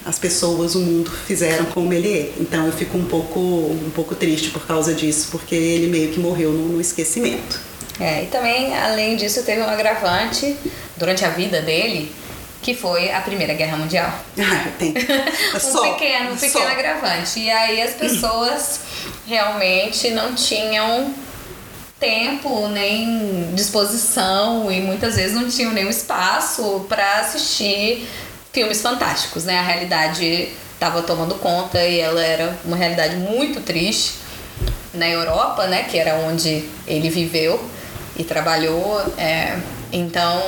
as 0.04 0.18
pessoas, 0.18 0.74
o 0.74 0.80
mundo 0.80 1.10
fizeram 1.10 1.64
como 1.66 1.92
ele 1.92 2.12
é. 2.12 2.32
Então 2.38 2.66
eu 2.66 2.72
fico 2.72 2.98
um 2.98 3.06
pouco, 3.06 3.38
um 3.40 3.90
pouco 3.94 4.14
triste 4.14 4.50
por 4.50 4.66
causa 4.66 4.92
disso, 4.92 5.28
porque 5.30 5.54
ele 5.54 5.86
meio 5.86 6.10
que 6.10 6.20
morreu 6.20 6.52
no, 6.52 6.68
no 6.68 6.80
esquecimento. 6.80 7.58
É, 7.98 8.24
e 8.24 8.26
também, 8.26 8.76
além 8.76 9.16
disso, 9.16 9.42
teve 9.44 9.62
um 9.62 9.68
agravante 9.68 10.56
durante 10.96 11.24
a 11.24 11.30
vida 11.30 11.62
dele, 11.62 12.12
que 12.60 12.74
foi 12.74 13.10
a 13.12 13.20
Primeira 13.20 13.54
Guerra 13.54 13.76
Mundial. 13.76 14.12
Ah, 14.38 14.68
tem. 14.78 14.92
um 15.54 15.60
só, 15.60 15.92
pequeno, 15.92 16.32
um 16.32 16.36
pequeno 16.36 16.64
só. 16.64 16.70
agravante. 16.70 17.40
E 17.40 17.50
aí 17.50 17.80
as 17.80 17.94
pessoas 17.94 18.80
realmente 19.26 20.10
não 20.10 20.34
tinham 20.34 21.14
tempo 22.00 22.68
nem 22.68 23.52
disposição 23.54 24.70
e 24.70 24.80
muitas 24.80 25.16
vezes 25.16 25.34
não 25.34 25.48
tinham 25.48 25.72
nenhum 25.72 25.88
espaço 25.88 26.84
para 26.88 27.20
assistir 27.20 28.06
filmes 28.54 28.80
fantásticos, 28.80 29.44
né? 29.44 29.58
A 29.58 29.62
realidade 29.62 30.48
estava 30.72 31.02
tomando 31.02 31.34
conta 31.34 31.84
e 31.84 31.98
ela 32.00 32.24
era 32.24 32.56
uma 32.64 32.76
realidade 32.76 33.16
muito 33.16 33.60
triste 33.60 34.14
na 34.94 35.08
Europa, 35.08 35.66
né? 35.66 35.82
Que 35.82 35.98
era 35.98 36.14
onde 36.14 36.64
ele 36.86 37.10
viveu 37.10 37.62
e 38.16 38.22
trabalhou. 38.22 39.04
É, 39.18 39.58
então, 39.92 40.40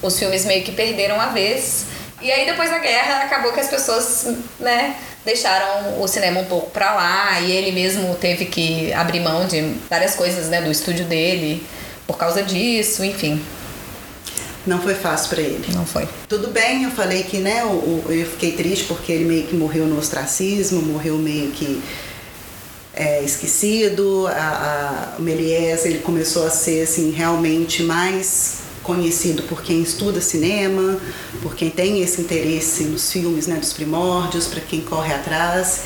os 0.00 0.16
filmes 0.16 0.44
meio 0.44 0.62
que 0.62 0.70
perderam 0.70 1.20
a 1.20 1.26
vez. 1.26 1.86
E 2.22 2.30
aí, 2.30 2.46
depois 2.46 2.70
da 2.70 2.78
guerra, 2.78 3.24
acabou 3.24 3.52
que 3.52 3.60
as 3.60 3.68
pessoas, 3.68 4.28
né? 4.60 4.94
Deixaram 5.24 6.00
o 6.00 6.06
cinema 6.06 6.40
um 6.40 6.44
pouco 6.44 6.70
pra 6.70 6.94
lá 6.94 7.40
e 7.40 7.50
ele 7.50 7.72
mesmo 7.72 8.14
teve 8.14 8.46
que 8.46 8.92
abrir 8.92 9.20
mão 9.20 9.46
de 9.46 9.74
várias 9.90 10.14
coisas, 10.14 10.48
né? 10.48 10.62
Do 10.62 10.70
estúdio 10.70 11.04
dele 11.04 11.66
por 12.06 12.16
causa 12.16 12.42
disso, 12.42 13.04
enfim. 13.04 13.44
Não 14.68 14.80
foi 14.82 14.94
fácil 14.94 15.30
para 15.30 15.40
ele. 15.40 15.64
Não 15.72 15.86
foi. 15.86 16.06
Tudo 16.28 16.48
bem, 16.48 16.84
eu 16.84 16.90
falei 16.90 17.22
que, 17.22 17.38
né, 17.38 17.62
eu, 17.62 18.26
fiquei 18.30 18.52
triste 18.52 18.84
porque 18.84 19.10
ele 19.10 19.24
meio 19.24 19.46
que 19.46 19.56
morreu 19.56 19.86
no 19.86 19.98
ostracismo, 19.98 20.82
morreu 20.82 21.16
meio 21.16 21.50
que 21.52 21.82
é, 22.92 23.22
esquecido. 23.22 24.26
A, 24.26 25.14
a, 25.14 25.18
o 25.18 25.22
Méliès, 25.22 25.86
ele 25.86 26.00
começou 26.00 26.46
a 26.46 26.50
ser, 26.50 26.82
assim, 26.82 27.10
realmente 27.10 27.82
mais 27.82 28.58
conhecido 28.82 29.42
por 29.42 29.62
quem 29.62 29.82
estuda 29.82 30.20
cinema, 30.20 30.98
por 31.42 31.54
quem 31.54 31.70
tem 31.70 32.02
esse 32.02 32.20
interesse 32.20 32.84
nos 32.84 33.10
filmes, 33.10 33.46
né, 33.46 33.56
dos 33.56 33.72
primórdios, 33.72 34.46
para 34.46 34.60
quem 34.60 34.82
corre 34.82 35.14
atrás. 35.14 35.80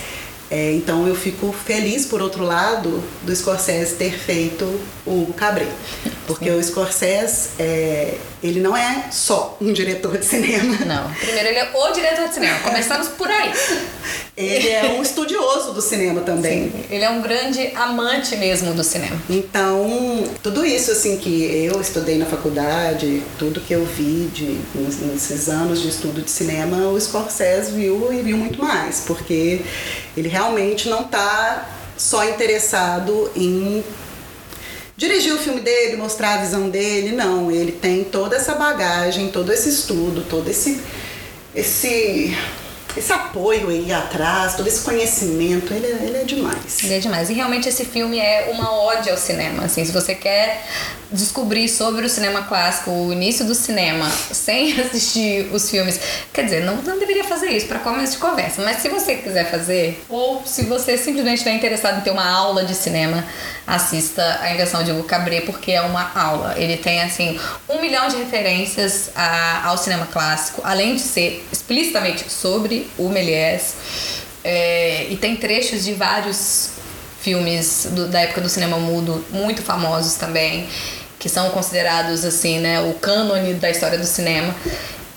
É, 0.51 0.73
então 0.73 1.07
eu 1.07 1.15
fico 1.15 1.51
feliz, 1.53 2.05
por 2.05 2.21
outro 2.21 2.45
lado, 2.45 3.03
do 3.23 3.35
Scorsese 3.35 3.95
ter 3.95 4.13
feito 4.13 4.65
o 5.07 5.23
Hugo 5.23 5.33
Porque 6.33 6.51
o 6.51 6.63
Scorsese, 6.63 7.51
é, 7.59 8.15
ele 8.43 8.61
não 8.61 8.77
é 8.77 9.09
só 9.11 9.57
um 9.61 9.73
diretor 9.73 10.17
de 10.17 10.25
cinema. 10.25 10.79
Não. 10.87 11.13
Primeiro, 11.15 11.49
ele 11.49 11.59
é 11.59 11.71
o 11.75 11.93
diretor 11.93 12.29
de 12.29 12.35
cinema. 12.35 12.59
Começamos 12.61 13.09
por 13.09 13.29
aí. 13.29 13.53
Ele 14.35 14.69
é 14.69 14.97
um 14.99 15.03
estudioso 15.03 15.73
do 15.73 15.83
cinema 15.83 16.23
também. 16.23 16.71
Sim, 16.71 16.85
ele 16.91 17.05
é 17.05 17.11
um 17.11 17.21
grande 17.21 17.71
amante 17.77 18.35
mesmo 18.37 18.73
do 18.73 18.83
cinema. 18.83 19.21
Então, 19.29 20.25
tudo 20.43 20.65
isso 20.65 20.91
assim 20.91 21.19
que 21.19 21.67
eu 21.67 21.79
estudei 21.81 22.17
na 22.17 22.25
faculdade, 22.25 23.23
tudo 23.39 23.61
que 23.61 23.75
eu 23.75 23.85
vi 23.85 24.31
de, 24.33 24.59
nesses 25.07 25.51
anos 25.51 25.83
de 25.83 25.89
estudo 25.89 26.23
de 26.23 26.31
cinema, 26.31 26.89
o 26.89 26.99
Scorsese 26.99 27.73
viu 27.73 28.11
e 28.11 28.23
viu 28.23 28.39
muito 28.39 28.63
mais. 28.63 29.01
Porque 29.07 29.61
ele 30.17 30.29
realmente 30.29 30.89
não 30.89 31.03
está 31.03 31.69
só 31.97 32.25
interessado 32.25 33.31
em 33.37 33.85
dirigir 35.03 35.35
o 35.35 35.39
filme 35.39 35.61
dele, 35.61 35.97
mostrar 35.97 36.35
a 36.35 36.43
visão 36.43 36.71
dele, 36.71 37.11
não. 37.11 37.51
Ele 37.51 37.73
tem 37.73 38.05
toda 38.05 38.37
essa 38.37 38.55
bagagem, 38.55 39.33
todo 39.33 39.53
esse 39.53 39.69
estudo, 39.69 40.25
todo 40.31 40.49
esse 40.49 40.81
esse 41.53 42.35
esse 42.97 43.13
apoio 43.13 43.69
aí 43.69 43.93
atrás, 43.93 44.55
todo 44.55 44.67
esse 44.67 44.81
conhecimento, 44.83 45.73
ele, 45.73 45.87
é, 45.87 45.99
ele 46.05 46.17
é 46.19 46.25
demais. 46.25 46.83
Ele 46.83 46.95
é 46.95 46.99
demais. 46.99 47.31
E 47.31 47.33
realmente 47.33 47.69
esse 47.69 47.85
filme 47.85 48.19
é 48.19 48.51
uma 48.53 48.73
ode 48.85 49.09
ao 49.11 49.17
cinema. 49.17 49.65
Assim, 49.65 49.85
se 49.85 49.93
você 49.93 50.15
quer 50.15 50.65
descobrir 51.11 51.69
sobre 51.69 52.07
o 52.07 52.09
cinema 52.09 52.43
clássico, 52.43 52.91
o 52.91 53.13
início 53.13 53.45
do 53.45 53.55
cinema, 53.55 54.09
sem 54.11 54.73
assistir 54.81 55.49
os 55.53 55.71
filmes, 55.71 56.01
quer 56.33 56.45
dizer, 56.45 56.65
não, 56.65 56.77
não 56.77 56.99
deveria 56.99 57.25
fazer 57.25 57.51
isso 57.51 57.67
para 57.67 57.79
começo 57.79 58.13
de 58.13 58.19
conversa. 58.19 58.63
Mas 58.63 58.79
se 58.79 58.89
você 58.89 59.17
quiser 59.17 59.51
fazer, 59.51 60.03
ou 60.09 60.43
se 60.45 60.65
você 60.65 60.97
simplesmente 60.97 61.35
estiver 61.35 61.55
interessado 61.55 61.99
em 61.99 62.01
ter 62.03 62.11
uma 62.11 62.29
aula 62.29 62.65
de 62.65 62.75
cinema, 62.75 63.25
assista 63.67 64.39
a 64.41 64.53
Invenção 64.53 64.83
de 64.83 64.91
Hugo 64.91 65.05
Cabret, 65.05 65.43
porque 65.43 65.73
é 65.73 65.83
uma 65.83 66.11
aula. 66.15 66.55
Ele 66.57 66.77
tem, 66.77 67.03
assim, 67.03 67.39
um 67.69 67.81
milhão 67.81 68.09
de 68.09 68.17
referências 68.17 69.11
a, 69.15 69.69
ao 69.69 69.79
cinema 69.79 70.07
clássico, 70.07 70.63
além 70.65 70.97
de 70.97 71.03
ser 71.03 71.47
explicitamente 71.53 72.31
sobre 72.31 72.82
o 72.99 73.09
Méliès. 73.09 73.75
É, 74.45 75.07
e 75.11 75.17
tem 75.17 75.37
trechos 75.37 75.85
de 75.85 75.95
vários 75.95 76.71
filmes 77.21 77.89
do, 77.93 78.09
da 78.09 78.21
época 78.21 78.41
do 78.41 78.49
cinema 78.49 78.77
mudo 78.79 79.25
muito 79.31 79.63
famosos 79.63 80.15
também, 80.15 80.69
que 81.19 81.29
são 81.29 81.51
considerados 81.51 82.25
assim, 82.25 82.59
né, 82.59 82.81
o 82.81 82.95
cânone 82.95 83.55
da 83.55 83.71
história 83.71 83.97
do 83.97 84.07
cinema. 84.07 84.55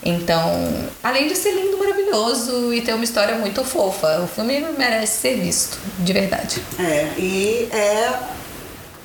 Então, 0.03 0.87
além 1.03 1.27
de 1.27 1.35
ser 1.35 1.51
lindo, 1.51 1.79
maravilhoso 1.79 2.71
e 2.71 2.81
ter 2.81 2.93
uma 2.93 3.03
história 3.03 3.35
muito 3.35 3.63
fofa, 3.63 4.21
o 4.21 4.27
filme 4.27 4.63
merece 4.77 5.21
ser 5.21 5.39
visto, 5.39 5.79
de 5.97 6.13
verdade. 6.13 6.61
É, 6.79 7.09
e 7.17 7.67
é 7.71 8.34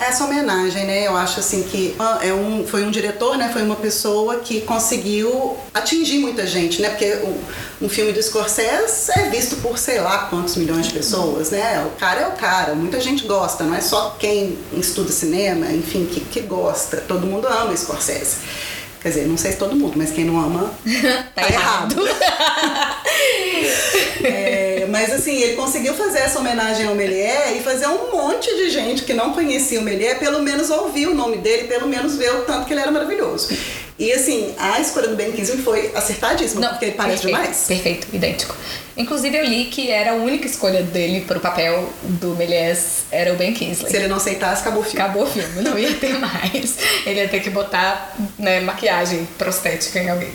essa 0.01 0.25
homenagem, 0.25 0.87
né? 0.87 1.07
Eu 1.07 1.15
acho 1.15 1.41
assim 1.41 1.63
que 1.63 1.95
é 2.23 2.33
um, 2.33 2.67
foi 2.67 2.85
um 2.85 2.91
diretor, 2.91 3.37
né? 3.37 3.51
Foi 3.53 3.63
uma 3.63 3.77
pessoa 3.77 4.37
que 4.37 4.63
conseguiu 4.63 5.59
atingir 5.75 6.19
muita 6.19 6.47
gente, 6.47 6.81
né? 6.81 6.89
Porque 6.89 7.17
um, 7.17 7.87
um 7.87 7.89
filme 7.89 8.11
do 8.11 8.23
Scorsese 8.23 9.13
é 9.15 9.29
visto 9.29 9.57
por 9.57 9.77
sei 9.77 10.01
lá 10.01 10.27
quantos 10.31 10.57
milhões 10.57 10.87
de 10.87 10.95
pessoas, 10.95 11.51
né? 11.51 11.87
O 11.87 11.91
cara 11.99 12.23
é 12.23 12.29
o 12.29 12.33
cara, 12.33 12.75
muita 12.75 12.99
gente 12.99 13.27
gosta, 13.27 13.63
não 13.63 13.75
é 13.75 13.83
só 13.83 14.17
quem 14.19 14.59
estuda 14.73 15.13
cinema, 15.13 15.71
enfim, 15.71 16.07
que, 16.07 16.21
que 16.21 16.41
gosta. 16.41 16.97
Todo 16.97 17.27
mundo 17.27 17.47
ama 17.47 17.77
Scorsese. 17.77 18.37
Quer 19.03 19.09
dizer, 19.09 19.27
não 19.27 19.39
sei 19.39 19.53
se 19.53 19.59
todo 19.59 19.75
mundo, 19.75 19.95
mas 19.97 20.11
quem 20.11 20.27
não 20.27 20.39
ama 20.39 20.71
tá, 21.35 21.43
tá 21.43 21.49
errado. 21.49 21.97
é, 24.23 24.60
mas 24.91 25.13
assim, 25.13 25.37
ele 25.37 25.57
conseguiu 25.57 25.95
fazer 25.95 26.19
essa 26.19 26.39
homenagem 26.39 26.87
ao 26.87 26.95
Melier 26.95 27.57
e 27.57 27.61
fazer 27.61 27.87
um 27.87 28.11
monte 28.13 28.49
de 28.57 28.71
gente 28.71 29.05
que 29.05 29.15
não 29.15 29.33
conhecia 29.33 29.81
o 29.81 29.83
Melier, 29.83 30.19
pelo 30.19 30.43
menos 30.43 30.71
ouvir 30.71 31.07
o 31.07 31.15
nome 31.15 31.39
dele, 31.39 31.69
pelo 31.69 31.87
menos 31.87 32.17
ver 32.17 32.35
o 32.35 32.43
tanto 32.43 32.67
que 32.67 32.73
ele 32.73 32.81
era 32.81 32.91
maravilhoso. 32.91 33.49
E 33.99 34.13
assim, 34.13 34.55
a 34.59 34.81
escolha 34.81 35.09
do 35.09 35.17
Ben 35.17 35.31
Kingsley 35.31 35.63
foi 35.63 35.93
acertadíssima, 35.95 36.63
não, 36.63 36.69
porque 36.71 36.87
ele 36.87 36.95
parece 36.95 37.23
perfeito, 37.23 37.39
demais. 37.39 37.65
Perfeito, 37.67 38.07
idêntico. 38.13 38.57
Inclusive 39.01 39.37
eu 39.37 39.45
li 39.45 39.65
que 39.67 39.91
era 39.91 40.13
a 40.13 40.15
única 40.15 40.47
escolha 40.47 40.83
dele 40.83 41.23
para 41.23 41.39
o 41.39 41.41
papel 41.41 41.91
do 42.03 42.35
Méliès 42.37 43.05
era 43.11 43.33
o 43.33 43.37
Ben 43.37 43.55
Kingsley. 43.55 43.91
Se 43.91 43.97
ele 43.97 44.09
não 44.09 44.17
aceitasse, 44.17 44.61
acabou 44.61 44.83
o 44.83 44.85
filme. 44.85 45.01
Acabou 45.01 45.23
o 45.23 45.27
filme, 45.27 45.63
não 45.63 45.79
ia 45.79 45.95
ter 45.95 46.19
mais. 46.19 46.77
Ele 47.07 47.21
ia 47.21 47.29
ter 47.29 47.41
que 47.41 47.51
botar 47.51 48.15
né, 48.39 48.61
maquiagem 48.61 49.27
prostética 49.39 49.99
em 49.99 50.11
alguém. 50.11 50.31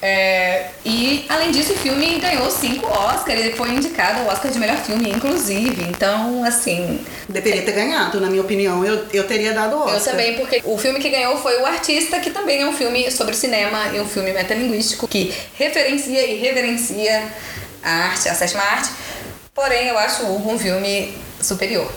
É, 0.00 0.66
e 0.84 1.24
além 1.28 1.50
disso, 1.50 1.72
o 1.72 1.76
filme 1.76 2.18
ganhou 2.18 2.50
cinco 2.50 2.86
Oscars. 2.86 3.40
Ele 3.40 3.52
foi 3.54 3.70
indicado 3.70 4.20
ao 4.20 4.28
Oscar 4.28 4.50
de 4.50 4.58
melhor 4.58 4.76
filme, 4.76 5.10
inclusive. 5.10 5.82
Então, 5.88 6.44
assim. 6.44 7.00
Deveria 7.28 7.62
ter 7.62 7.72
ganhado, 7.72 8.20
na 8.20 8.28
minha 8.28 8.42
opinião. 8.42 8.84
Eu, 8.84 9.04
eu 9.12 9.24
teria 9.24 9.52
dado 9.52 9.76
Oscar. 9.78 9.94
Eu 9.94 10.04
também, 10.04 10.36
porque 10.36 10.62
o 10.64 10.78
filme 10.78 11.00
que 11.00 11.08
ganhou 11.08 11.36
foi 11.38 11.60
O 11.60 11.66
Artista, 11.66 12.20
que 12.20 12.30
também 12.30 12.62
é 12.62 12.66
um 12.66 12.72
filme 12.72 13.10
sobre 13.10 13.34
cinema 13.34 13.88
e 13.92 14.00
um 14.00 14.06
filme 14.06 14.32
metalinguístico 14.32 15.08
que 15.08 15.32
referencia 15.54 16.24
e 16.26 16.38
reverencia 16.38 17.24
a 17.86 17.90
arte, 18.08 18.28
a 18.28 18.34
sétima 18.34 18.62
arte. 18.62 18.90
Porém, 19.54 19.86
eu 19.86 19.96
acho 19.96 20.24
o 20.24 20.36
Hugo 20.36 20.52
um 20.52 20.58
filme 20.58 21.16
superior. 21.40 21.90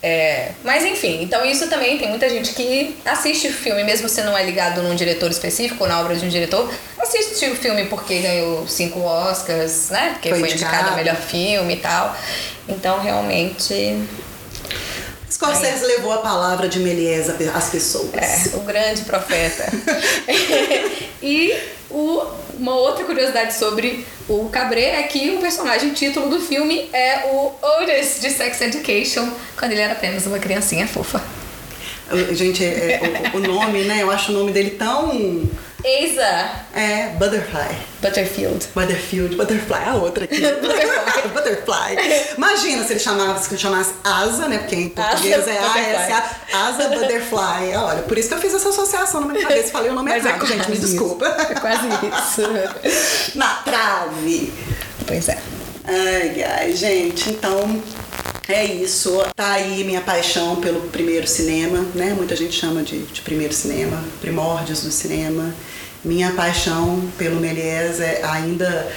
É, 0.00 0.52
mas 0.62 0.84
enfim, 0.84 1.22
então 1.22 1.44
isso 1.44 1.68
também 1.68 1.98
tem 1.98 2.08
muita 2.08 2.28
gente 2.28 2.52
que 2.52 2.96
assiste 3.04 3.48
o 3.48 3.52
filme, 3.52 3.82
mesmo 3.84 4.08
se 4.08 4.22
não 4.22 4.36
é 4.36 4.44
ligado 4.44 4.82
num 4.82 4.94
diretor 4.94 5.30
específico 5.30 5.82
ou 5.82 5.88
na 5.88 6.00
obra 6.00 6.14
de 6.14 6.24
um 6.24 6.28
diretor, 6.28 6.72
assiste 6.98 7.46
o 7.46 7.56
filme 7.56 7.86
porque 7.86 8.18
ganhou 8.20 8.66
cinco 8.68 9.00
Oscars, 9.00 9.90
né? 9.90 10.10
Porque 10.12 10.30
foi, 10.30 10.40
foi 10.40 10.52
indicado 10.52 10.90
a 10.90 10.92
melhor 10.92 11.16
filme 11.16 11.74
e 11.74 11.78
tal. 11.78 12.16
Então 12.68 13.00
realmente. 13.00 13.98
Scorsese 15.30 15.84
levou 15.86 16.12
a 16.12 16.18
palavra 16.18 16.68
de 16.68 16.78
Méliès 16.78 17.28
às 17.54 17.70
pessoas. 17.70 18.14
É, 18.14 18.56
o 18.56 18.60
grande 18.60 19.02
profeta. 19.02 19.66
e 21.22 21.56
o 21.90 22.42
uma 22.62 22.74
outra 22.76 23.04
curiosidade 23.04 23.54
sobre 23.54 24.06
o 24.28 24.48
Cabré 24.50 25.00
é 25.00 25.02
que 25.04 25.30
o 25.30 25.38
personagem 25.38 25.92
título 25.92 26.28
do 26.28 26.40
filme 26.40 26.88
é 26.92 27.26
o 27.32 27.52
Otis 27.80 28.20
de 28.20 28.30
Sex 28.30 28.60
Education, 28.60 29.28
quando 29.58 29.72
ele 29.72 29.80
era 29.80 29.92
apenas 29.92 30.26
uma 30.26 30.38
criancinha 30.38 30.86
fofa. 30.86 31.22
Gente, 32.32 32.62
é, 32.64 33.00
é, 33.02 33.30
o, 33.32 33.38
o, 33.38 33.40
nome, 33.40 33.84
né? 33.84 34.02
Eu 34.02 34.10
acho 34.10 34.32
o 34.32 34.34
nome 34.34 34.52
dele 34.52 34.70
tão. 34.70 35.42
Asa. 35.84 36.50
É, 36.74 37.08
Butterfly. 37.18 37.76
Butterfield. 38.00 38.68
Butterfield, 38.74 39.36
Butterfly, 39.36 39.84
a 39.84 39.94
outra 39.94 40.24
aqui. 40.24 40.40
Butterfly. 40.40 41.28
Butterfly. 41.34 42.34
Imagina 42.36 42.84
se 42.84 42.92
ele 42.92 43.00
chamasse, 43.00 43.48
se 43.48 43.54
ele 43.54 43.60
chamasse 43.60 43.94
Asa, 44.04 44.48
né? 44.48 44.58
Porque 44.58 44.76
em 44.76 44.88
português 44.88 45.40
asa, 45.40 45.50
é 45.50 45.58
A-S-A. 45.58 46.66
Asa 46.68 46.88
Butterfly. 46.88 47.74
Olha, 47.76 48.02
por 48.02 48.16
isso 48.16 48.28
que 48.28 48.34
eu 48.34 48.40
fiz 48.40 48.54
essa 48.54 48.68
associação 48.68 49.20
na 49.22 49.28
minha 49.28 49.42
cabeça. 49.42 49.70
Falei 49.72 49.90
o 49.90 49.94
nome 49.94 50.10
Mas 50.10 50.24
é 50.24 50.28
errado, 50.28 50.44
é 50.44 50.46
gente, 50.46 50.70
me 50.70 50.78
desculpa. 50.78 51.26
É 51.26 51.54
quase 51.54 51.86
isso. 51.88 53.34
Na 53.36 53.54
trave. 53.56 54.52
Pois 55.06 55.28
é. 55.28 55.38
Ai, 55.84 56.44
ai, 56.44 56.72
gente, 56.74 57.30
então 57.30 57.82
é 58.48 58.64
isso. 58.64 59.20
Tá 59.34 59.52
aí 59.52 59.82
minha 59.84 60.00
paixão 60.00 60.56
pelo 60.56 60.80
primeiro 60.88 61.26
cinema, 61.26 61.84
né? 61.94 62.14
Muita 62.16 62.36
gente 62.36 62.52
chama 62.52 62.82
de, 62.82 63.02
de 63.02 63.20
primeiro 63.22 63.52
cinema, 63.52 64.02
primórdios 64.20 64.82
do 64.82 64.92
cinema. 64.92 65.52
Minha 66.04 66.32
paixão 66.32 67.02
pelo 67.16 67.40
Méliès 67.40 68.00
é 68.00 68.22
ainda 68.24 68.90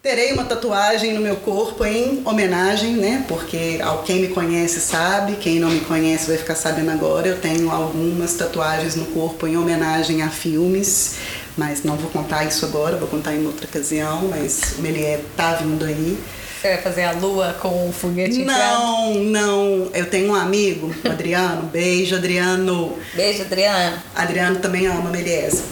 Terei 0.00 0.32
uma 0.32 0.44
tatuagem 0.44 1.12
no 1.12 1.20
meu 1.20 1.34
corpo 1.36 1.84
em 1.84 2.22
homenagem, 2.24 2.92
né? 2.92 3.24
Porque 3.26 3.80
quem 4.06 4.20
me 4.20 4.28
conhece 4.28 4.80
sabe, 4.80 5.34
quem 5.34 5.58
não 5.58 5.68
me 5.68 5.80
conhece 5.80 6.28
vai 6.28 6.38
ficar 6.38 6.54
sabendo 6.54 6.92
agora. 6.92 7.26
Eu 7.26 7.38
tenho 7.38 7.68
algumas 7.68 8.32
tatuagens 8.34 8.94
no 8.94 9.06
corpo 9.06 9.46
em 9.48 9.56
homenagem 9.56 10.22
a 10.22 10.30
filmes, 10.30 11.16
mas 11.56 11.82
não 11.82 11.96
vou 11.96 12.08
contar 12.10 12.44
isso 12.44 12.64
agora, 12.64 12.96
vou 12.96 13.08
contar 13.08 13.34
em 13.34 13.44
outra 13.44 13.66
ocasião. 13.66 14.28
Mas 14.30 14.76
o 14.78 14.82
Melier 14.82 15.20
tá 15.36 15.54
vindo 15.54 15.84
aí. 15.84 16.16
Você 16.60 16.68
vai 16.68 16.78
fazer 16.78 17.02
a 17.02 17.12
lua 17.12 17.56
com 17.60 17.88
o 17.88 17.92
foguete 17.92 18.38
Não, 18.44 19.14
não. 19.14 19.90
Eu 19.92 20.06
tenho 20.06 20.30
um 20.30 20.34
amigo, 20.34 20.94
o 21.04 21.08
Adriano. 21.10 21.62
Beijo, 21.70 22.14
Adriano. 22.14 22.96
Beijo, 23.14 23.42
Adriano. 23.42 23.98
Adriano 24.14 24.60
também 24.60 24.86
ama 24.86 25.10
Melies. 25.10 25.62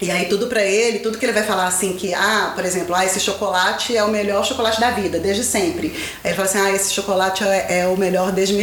E 0.00 0.10
aí 0.10 0.26
tudo 0.26 0.46
para 0.46 0.62
ele, 0.62 1.00
tudo 1.00 1.18
que 1.18 1.26
ele 1.26 1.32
vai 1.32 1.42
falar 1.42 1.66
assim 1.66 1.92
que, 1.92 2.14
ah, 2.14 2.52
por 2.54 2.64
exemplo, 2.64 2.94
ah, 2.94 3.04
esse 3.04 3.20
chocolate 3.20 3.94
é 3.94 4.02
o 4.02 4.08
melhor 4.08 4.44
chocolate 4.44 4.80
da 4.80 4.90
vida, 4.90 5.18
desde 5.18 5.44
sempre. 5.44 5.88
Aí 6.24 6.30
ele 6.30 6.34
fala 6.34 6.48
assim, 6.48 6.58
ah, 6.58 6.72
esse 6.72 6.92
chocolate 6.94 7.44
é, 7.44 7.80
é 7.80 7.86
o 7.86 7.96
melhor 7.98 8.32
desde 8.32 8.54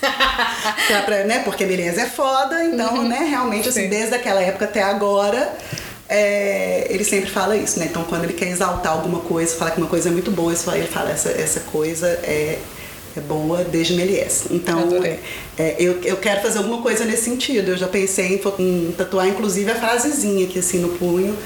pra, 1.04 1.24
né? 1.24 1.40
Porque 1.44 1.64
Melies 1.66 1.98
é 1.98 2.06
foda, 2.06 2.64
então, 2.64 2.94
uhum. 2.94 3.08
né, 3.08 3.26
realmente, 3.28 3.68
assim, 3.68 3.88
desde 3.88 4.14
aquela 4.14 4.40
época 4.40 4.66
até 4.66 4.82
agora, 4.82 5.52
é, 6.08 6.86
ele 6.88 7.02
sempre 7.02 7.30
fala 7.30 7.56
isso, 7.56 7.80
né? 7.80 7.86
Então, 7.86 8.04
quando 8.04 8.22
ele 8.22 8.34
quer 8.34 8.48
exaltar 8.48 8.92
alguma 8.92 9.20
coisa, 9.20 9.56
falar 9.56 9.72
que 9.72 9.78
uma 9.78 9.88
coisa 9.88 10.08
é 10.08 10.12
muito 10.12 10.30
boa, 10.30 10.52
ele 10.52 10.86
fala 10.86 11.10
essa, 11.10 11.30
essa 11.30 11.60
coisa 11.60 12.06
é, 12.22 12.58
é 13.18 13.22
boa 13.22 13.64
desde 13.64 13.94
Méliès. 13.94 14.44
Então, 14.50 14.88
é, 15.58 15.76
eu, 15.78 16.00
eu 16.02 16.16
quero 16.16 16.42
fazer 16.42 16.58
alguma 16.58 16.82
coisa 16.82 17.04
nesse 17.04 17.24
sentido. 17.24 17.70
Eu 17.70 17.76
já 17.76 17.88
pensei 17.88 18.40
em, 18.58 18.62
em 18.62 18.92
tatuar, 18.92 19.26
inclusive, 19.28 19.70
a 19.70 19.74
frasezinha 19.74 20.46
aqui 20.46 20.58
assim 20.58 20.78
no 20.78 20.90
punho. 20.90 21.36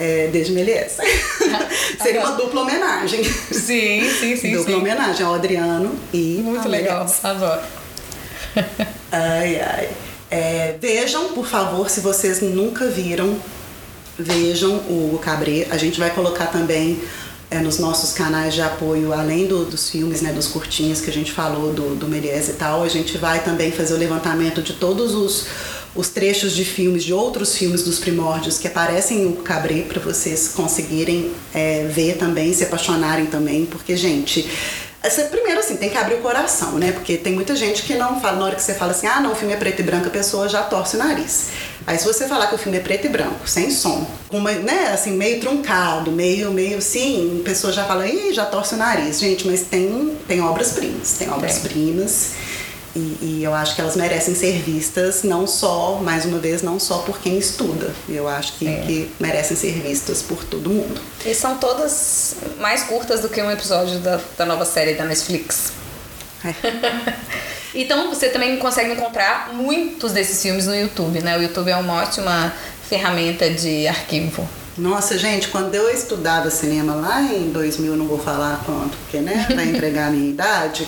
É, 0.00 0.28
desde 0.32 0.52
Méliès. 0.52 0.96
Seria 2.00 2.20
uma 2.20 2.36
dupla 2.36 2.62
homenagem. 2.62 3.24
Sim, 3.24 4.08
sim, 4.20 4.36
sim. 4.36 4.52
dupla 4.52 4.74
sim. 4.74 4.80
homenagem 4.80 5.26
ao 5.26 5.34
Adriano 5.34 5.92
e. 6.12 6.40
Muito 6.42 6.68
legal, 6.68 7.04
adoro. 7.22 7.62
ai, 9.10 9.60
ai. 9.60 9.88
É, 10.30 10.76
vejam, 10.80 11.32
por 11.32 11.46
favor, 11.46 11.90
se 11.90 12.00
vocês 12.00 12.40
nunca 12.40 12.86
viram 12.86 13.36
vejam 14.18 14.76
o 14.88 15.18
Cabré. 15.22 15.66
A 15.70 15.76
gente 15.76 15.98
vai 15.98 16.10
colocar 16.10 16.46
também 16.46 17.00
é, 17.50 17.58
nos 17.60 17.78
nossos 17.78 18.12
canais 18.12 18.54
de 18.54 18.60
apoio, 18.60 19.12
além 19.12 19.46
do, 19.46 19.64
dos 19.64 19.88
filmes, 19.88 20.20
né, 20.20 20.32
dos 20.32 20.48
curtinhos 20.48 21.00
que 21.00 21.08
a 21.08 21.12
gente 21.12 21.32
falou 21.32 21.72
do, 21.72 21.94
do 21.94 22.06
Méliès 22.06 22.48
e 22.48 22.52
tal, 22.52 22.82
a 22.82 22.88
gente 22.88 23.16
vai 23.16 23.42
também 23.42 23.72
fazer 23.72 23.94
o 23.94 23.96
levantamento 23.96 24.60
de 24.60 24.74
todos 24.74 25.14
os, 25.14 25.46
os 25.94 26.08
trechos 26.08 26.54
de 26.54 26.64
filmes, 26.64 27.04
de 27.04 27.12
outros 27.12 27.56
filmes 27.56 27.82
dos 27.82 27.98
primórdios 27.98 28.58
que 28.58 28.66
aparecem 28.68 29.22
em 29.22 29.26
Hugo 29.26 29.42
Cabré 29.42 29.82
para 29.82 30.00
vocês 30.00 30.48
conseguirem 30.48 31.32
é, 31.54 31.86
ver 31.86 32.18
também, 32.18 32.52
se 32.52 32.64
apaixonarem 32.64 33.26
também, 33.26 33.64
porque, 33.64 33.96
gente, 33.96 34.46
primeiro, 35.30 35.60
assim, 35.60 35.76
tem 35.76 35.88
que 35.88 35.96
abrir 35.96 36.16
o 36.16 36.18
coração, 36.18 36.72
né? 36.72 36.92
Porque 36.92 37.16
tem 37.16 37.32
muita 37.32 37.56
gente 37.56 37.82
que 37.82 37.94
não 37.94 38.20
fala, 38.20 38.38
na 38.38 38.44
hora 38.44 38.56
que 38.56 38.62
você 38.62 38.74
fala 38.74 38.90
assim, 38.90 39.06
ah, 39.06 39.20
não, 39.20 39.32
o 39.32 39.34
filme 39.34 39.54
é 39.54 39.56
preto 39.56 39.80
e 39.80 39.82
branco, 39.82 40.08
a 40.08 40.10
pessoa 40.10 40.48
já 40.48 40.62
torce 40.62 40.96
o 40.96 40.98
nariz. 40.98 41.48
Aí 41.88 41.98
se 41.98 42.04
você 42.04 42.28
falar 42.28 42.48
que 42.48 42.54
o 42.54 42.58
filme 42.58 42.76
é 42.76 42.82
preto 42.82 43.06
e 43.06 43.08
branco, 43.08 43.48
sem 43.48 43.70
som, 43.70 44.06
uma, 44.30 44.52
né, 44.52 44.90
assim, 44.92 45.12
meio 45.12 45.40
truncado, 45.40 46.12
meio, 46.12 46.50
meio 46.50 46.76
assim, 46.76 47.40
a 47.40 47.44
pessoa 47.48 47.72
já 47.72 47.82
fala, 47.82 48.06
ih, 48.06 48.34
já 48.34 48.44
torce 48.44 48.74
o 48.74 48.76
nariz. 48.76 49.18
Gente, 49.18 49.46
mas 49.46 49.62
tem, 49.62 50.14
tem 50.28 50.42
obras-primas, 50.42 51.12
tem 51.12 51.30
obras-primas. 51.30 52.32
E, 52.94 53.16
e, 53.22 53.40
eu 53.42 53.54
acho 53.54 53.74
que 53.74 53.80
elas 53.80 53.96
merecem 53.96 54.34
ser 54.34 54.60
vistas 54.60 55.22
não 55.22 55.46
só, 55.46 55.94
mais 56.02 56.26
uma 56.26 56.38
vez, 56.38 56.60
não 56.60 56.78
só 56.78 56.98
por 56.98 57.20
quem 57.20 57.38
estuda. 57.38 57.90
Eu 58.06 58.28
acho 58.28 58.58
que, 58.58 58.68
é. 58.68 58.80
que 58.80 59.10
merecem 59.18 59.56
ser 59.56 59.72
vistas 59.80 60.20
por 60.20 60.44
todo 60.44 60.68
mundo. 60.68 61.00
E 61.24 61.34
são 61.34 61.56
todas 61.56 62.34
mais 62.58 62.82
curtas 62.82 63.20
do 63.20 63.30
que 63.30 63.40
um 63.40 63.50
episódio 63.50 63.98
da, 64.00 64.20
da 64.36 64.44
nova 64.44 64.66
série 64.66 64.92
da 64.92 65.06
Netflix. 65.06 65.72
É. 66.44 66.52
então 67.82 68.08
você 68.08 68.28
também 68.28 68.56
consegue 68.56 68.92
encontrar 68.92 69.52
muitos 69.52 70.12
desses 70.12 70.40
filmes 70.42 70.66
no 70.66 70.74
YouTube, 70.74 71.20
né? 71.20 71.36
O 71.38 71.42
YouTube 71.42 71.70
é 71.70 71.76
uma 71.76 72.02
ótima 72.02 72.52
ferramenta 72.88 73.48
de 73.50 73.86
arquivo. 73.86 74.48
Nossa, 74.76 75.18
gente, 75.18 75.48
quando 75.48 75.74
eu 75.74 75.90
estudava 75.90 76.50
cinema 76.50 76.94
lá 76.94 77.20
em 77.22 77.50
2000, 77.50 77.96
não 77.96 78.06
vou 78.06 78.18
falar 78.18 78.62
quanto, 78.64 78.96
porque, 78.98 79.18
né, 79.18 79.46
vai 79.54 79.66
entregar 79.70 80.08
a 80.08 80.10
minha 80.10 80.30
idade, 80.30 80.86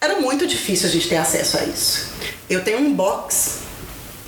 era 0.00 0.20
muito 0.20 0.46
difícil 0.46 0.88
a 0.88 0.92
gente 0.92 1.08
ter 1.08 1.16
acesso 1.16 1.56
a 1.58 1.64
isso. 1.64 2.08
Eu 2.50 2.64
tenho 2.64 2.80
um 2.80 2.92
box 2.92 3.58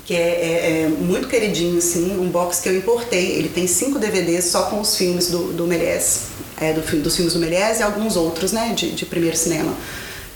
que 0.05 0.15
é, 0.15 0.19
é, 0.19 0.83
é, 0.83 0.89
muito 0.89 1.29
queridinho, 1.29 1.79
assim, 1.79 2.19
um 2.19 2.29
box 2.29 2.61
que 2.61 2.69
eu 2.69 2.77
importei. 2.77 3.33
Ele 3.33 3.49
tem 3.49 3.67
cinco 3.69 3.99
DVDs 3.99 4.47
só 4.47 4.63
com 4.63 4.81
os 4.81 4.97
filmes 4.97 5.29
do, 5.29 5.53
do 5.53 5.67
Méliès, 5.67 6.23
é, 6.61 6.73
do, 6.73 6.81
dos 7.01 7.15
filmes 7.15 7.35
do 7.35 7.39
Méliès 7.39 7.79
e 7.79 7.83
alguns 7.85 8.17
outros, 8.17 8.51
né, 8.51 8.73
de, 8.75 8.91
de 8.91 9.07
primeiro 9.07 9.37
cinema. 9.37 9.73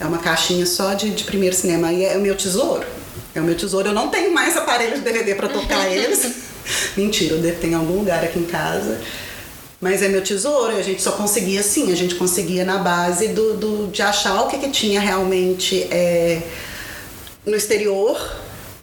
É 0.00 0.04
uma 0.04 0.18
caixinha 0.18 0.66
só 0.66 0.94
de, 0.94 1.10
de 1.10 1.24
primeiro 1.24 1.54
cinema. 1.54 1.92
E 1.92 2.04
é 2.04 2.16
o 2.16 2.20
meu 2.20 2.34
tesouro. 2.34 2.84
É 3.34 3.40
o 3.40 3.44
meu 3.44 3.56
tesouro. 3.56 3.88
Eu 3.88 3.94
não 3.94 4.08
tenho 4.08 4.32
mais 4.32 4.56
aparelho 4.56 4.96
de 4.96 5.00
DVD 5.00 5.34
para 5.34 5.48
tocar 5.48 5.86
eles. 5.90 6.44
Mentira, 6.96 7.34
eu 7.34 7.40
devo 7.40 7.60
ter 7.60 7.68
em 7.68 7.74
algum 7.74 7.98
lugar 7.98 8.24
aqui 8.24 8.38
em 8.38 8.44
casa. 8.44 9.00
Mas 9.80 10.02
é 10.02 10.08
meu 10.08 10.22
tesouro 10.22 10.72
e 10.72 10.78
a 10.78 10.82
gente 10.82 11.02
só 11.02 11.12
conseguia 11.12 11.60
assim, 11.60 11.92
a 11.92 11.96
gente 11.96 12.14
conseguia 12.14 12.64
na 12.64 12.78
base 12.78 13.28
do, 13.28 13.54
do 13.54 13.90
de 13.92 14.00
achar 14.00 14.40
o 14.40 14.48
que, 14.48 14.56
que 14.56 14.70
tinha 14.70 14.98
realmente 14.98 15.82
é, 15.90 16.40
no 17.44 17.54
exterior 17.54 18.18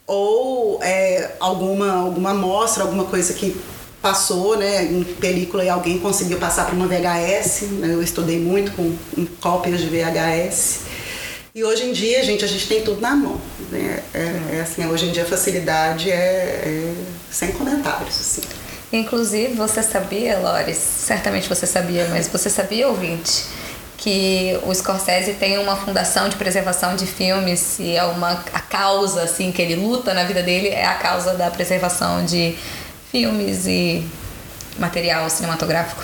ou 0.05 0.79
é, 0.83 1.31
alguma, 1.39 1.91
alguma 1.93 2.31
amostra, 2.31 2.83
alguma 2.83 3.05
coisa 3.05 3.33
que 3.33 3.55
passou 4.01 4.57
né, 4.57 4.83
em 4.83 5.03
película 5.03 5.63
e 5.63 5.69
alguém 5.69 5.97
conseguiu 5.99 6.37
passar 6.37 6.65
para 6.65 6.75
uma 6.75 6.85
VHS. 6.85 7.61
Né, 7.63 7.93
eu 7.93 8.03
estudei 8.03 8.39
muito 8.39 8.71
com, 8.73 8.95
com 9.15 9.25
cópias 9.39 9.79
de 9.79 9.87
VHS. 9.87 10.81
E 11.53 11.65
hoje 11.65 11.85
em 11.85 11.91
dia, 11.91 12.23
gente, 12.23 12.45
a 12.45 12.47
gente 12.47 12.65
tem 12.65 12.81
tudo 12.81 13.01
na 13.01 13.13
mão. 13.13 13.39
Né? 13.69 14.01
É, 14.13 14.57
é 14.57 14.61
assim, 14.61 14.85
hoje 14.85 15.07
em 15.07 15.11
dia 15.11 15.23
a 15.23 15.25
facilidade 15.25 16.09
é, 16.09 16.15
é 16.15 16.93
sem 17.29 17.51
comentários. 17.51 18.19
Assim. 18.19 18.41
Inclusive, 18.93 19.53
você 19.53 19.83
sabia, 19.83 20.39
Lores, 20.39 20.77
certamente 20.77 21.49
você 21.49 21.67
sabia, 21.67 22.07
mas 22.09 22.29
você 22.29 22.49
sabia, 22.49 22.87
ouvinte, 22.87 23.45
que 23.97 24.57
o 24.63 24.73
Scorsese 24.73 25.33
tem 25.33 25.57
uma 25.57 25.75
fundação 25.75 26.29
de 26.29 26.37
preservação 26.37 26.95
de 26.95 27.05
filmes 27.05 27.79
e 27.79 27.95
é 27.95 28.03
uma 28.03 28.31
a 28.53 28.59
causa 28.59 29.23
assim 29.23 29.51
que 29.51 29.61
ele 29.61 29.75
luta 29.75 30.13
na 30.13 30.23
vida 30.23 30.41
dele 30.41 30.69
é 30.69 30.85
a 30.85 30.95
causa 30.95 31.35
da 31.35 31.51
preservação 31.51 32.25
de 32.25 32.57
filmes 33.11 33.67
e 33.67 34.03
material 34.79 35.29
cinematográfico 35.29 36.03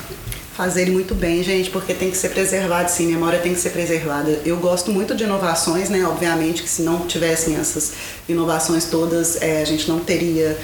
fazerem 0.57 0.91
muito 0.91 1.13
bem, 1.13 1.43
gente, 1.43 1.69
porque 1.69 1.93
tem 1.93 2.09
que 2.09 2.17
ser 2.17 2.29
preservado, 2.29 2.89
sim, 2.89 3.05
memória 3.05 3.37
tem 3.37 3.53
que 3.53 3.59
ser 3.59 3.69
preservada. 3.69 4.41
Eu 4.43 4.57
gosto 4.57 4.91
muito 4.91 5.13
de 5.13 5.23
inovações, 5.23 5.87
né? 5.87 6.03
Obviamente 6.03 6.63
que 6.63 6.69
se 6.69 6.81
não 6.81 7.05
tivessem 7.05 7.55
essas 7.55 7.93
inovações 8.27 8.85
todas, 8.85 9.39
é, 9.39 9.61
a 9.61 9.65
gente 9.65 9.87
não 9.87 9.99
teria 9.99 10.57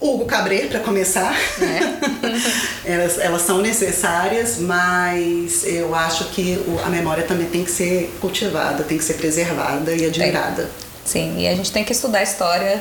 Hugo 0.00 0.24
Cabret, 0.24 0.68
para 0.68 0.78
começar. 0.78 1.34
É. 1.60 2.86
elas, 2.92 3.18
elas 3.18 3.42
são 3.42 3.60
necessárias, 3.60 4.58
mas 4.58 5.64
eu 5.66 5.96
acho 5.96 6.26
que 6.26 6.56
a 6.86 6.88
memória 6.88 7.24
também 7.24 7.48
tem 7.48 7.64
que 7.64 7.72
ser 7.72 8.08
cultivada, 8.20 8.84
tem 8.84 8.98
que 8.98 9.04
ser 9.04 9.14
preservada 9.14 9.92
e 9.92 10.06
admirada. 10.06 10.70
Sim, 11.04 11.40
e 11.40 11.48
a 11.48 11.56
gente 11.56 11.72
tem 11.72 11.82
que 11.82 11.90
estudar 11.90 12.20
a 12.20 12.22
história 12.22 12.80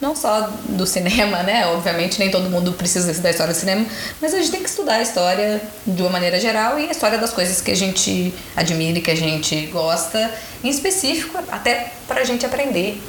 não 0.00 0.14
só 0.14 0.50
do 0.68 0.86
cinema, 0.86 1.42
né? 1.42 1.66
Obviamente 1.66 2.18
nem 2.18 2.30
todo 2.30 2.48
mundo 2.48 2.72
precisa 2.72 3.10
estudar 3.10 3.28
a 3.28 3.32
história 3.32 3.52
do 3.52 3.58
cinema, 3.58 3.86
mas 4.20 4.32
a 4.32 4.38
gente 4.38 4.50
tem 4.50 4.62
que 4.62 4.68
estudar 4.68 4.94
a 4.94 5.02
história 5.02 5.60
de 5.86 6.00
uma 6.02 6.10
maneira 6.10 6.38
geral 6.38 6.78
e 6.78 6.88
a 6.88 6.90
história 6.90 7.18
das 7.18 7.32
coisas 7.32 7.60
que 7.60 7.70
a 7.70 7.76
gente 7.76 8.32
admira 8.56 8.98
e 8.98 9.02
que 9.02 9.10
a 9.10 9.16
gente 9.16 9.66
gosta, 9.66 10.32
em 10.62 10.68
específico, 10.68 11.38
até 11.50 11.92
pra 12.06 12.24
gente 12.24 12.46
aprender 12.46 13.00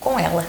com 0.00 0.18
ela. 0.18 0.46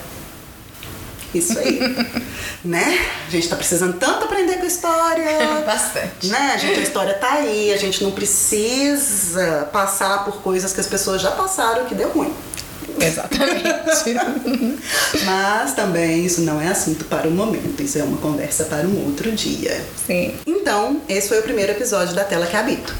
Isso 1.33 1.59
aí. 1.59 1.79
né? 2.63 3.05
A 3.27 3.29
gente 3.29 3.49
tá 3.49 3.55
precisando 3.55 3.97
tanto 3.97 4.25
aprender 4.25 4.57
com 4.57 4.63
a 4.63 4.67
história. 4.67 5.63
Bastante. 5.65 6.27
Né? 6.27 6.51
A 6.53 6.57
gente, 6.57 6.79
a 6.79 6.83
história 6.83 7.13
tá 7.15 7.33
aí, 7.33 7.73
a 7.73 7.77
gente 7.77 8.03
não 8.03 8.11
precisa 8.11 9.67
passar 9.71 10.23
por 10.23 10.41
coisas 10.41 10.73
que 10.73 10.79
as 10.79 10.87
pessoas 10.87 11.21
já 11.21 11.31
passaram 11.31 11.85
que 11.85 11.95
deu 11.95 12.09
ruim. 12.09 12.33
Exatamente. 12.99 13.63
Mas 15.25 15.73
também 15.73 16.25
isso 16.25 16.41
não 16.41 16.59
é 16.59 16.67
assunto 16.67 17.05
para 17.05 17.27
o 17.27 17.31
momento, 17.31 17.81
isso 17.81 17.97
é 17.97 18.03
uma 18.03 18.17
conversa 18.17 18.65
para 18.65 18.87
um 18.87 19.05
outro 19.05 19.31
dia. 19.31 19.81
Sim. 20.05 20.35
Então, 20.45 21.01
esse 21.07 21.27
foi 21.27 21.39
o 21.39 21.43
primeiro 21.43 21.71
episódio 21.71 22.15
da 22.15 22.23
Tela 22.23 22.45
que 22.45 22.55
Habito. 22.55 22.93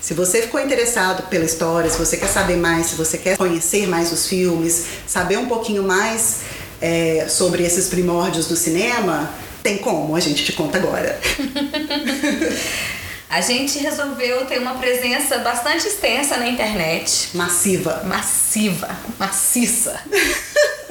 Se 0.00 0.14
você 0.14 0.42
ficou 0.42 0.60
interessado 0.60 1.28
pela 1.28 1.44
história, 1.44 1.88
se 1.88 1.96
você 1.96 2.16
quer 2.16 2.28
saber 2.28 2.56
mais, 2.56 2.86
se 2.86 2.96
você 2.96 3.16
quer 3.16 3.36
conhecer 3.36 3.86
mais 3.86 4.12
os 4.12 4.26
filmes, 4.26 4.84
saber 5.06 5.38
um 5.38 5.46
pouquinho 5.46 5.84
mais 5.84 6.40
é, 6.80 7.26
sobre 7.28 7.62
esses 7.62 7.86
primórdios 7.88 8.48
do 8.48 8.56
cinema, 8.56 9.30
tem 9.62 9.78
como, 9.78 10.16
a 10.16 10.20
gente 10.20 10.44
te 10.44 10.52
conta 10.52 10.78
agora. 10.78 11.20
a 13.32 13.40
gente 13.40 13.78
resolveu 13.78 14.44
ter 14.44 14.58
uma 14.58 14.74
presença 14.74 15.38
bastante 15.38 15.88
extensa 15.88 16.36
na 16.36 16.46
internet. 16.46 17.30
Massiva. 17.32 18.02
Massiva. 18.04 18.94
Maciça. 19.18 19.98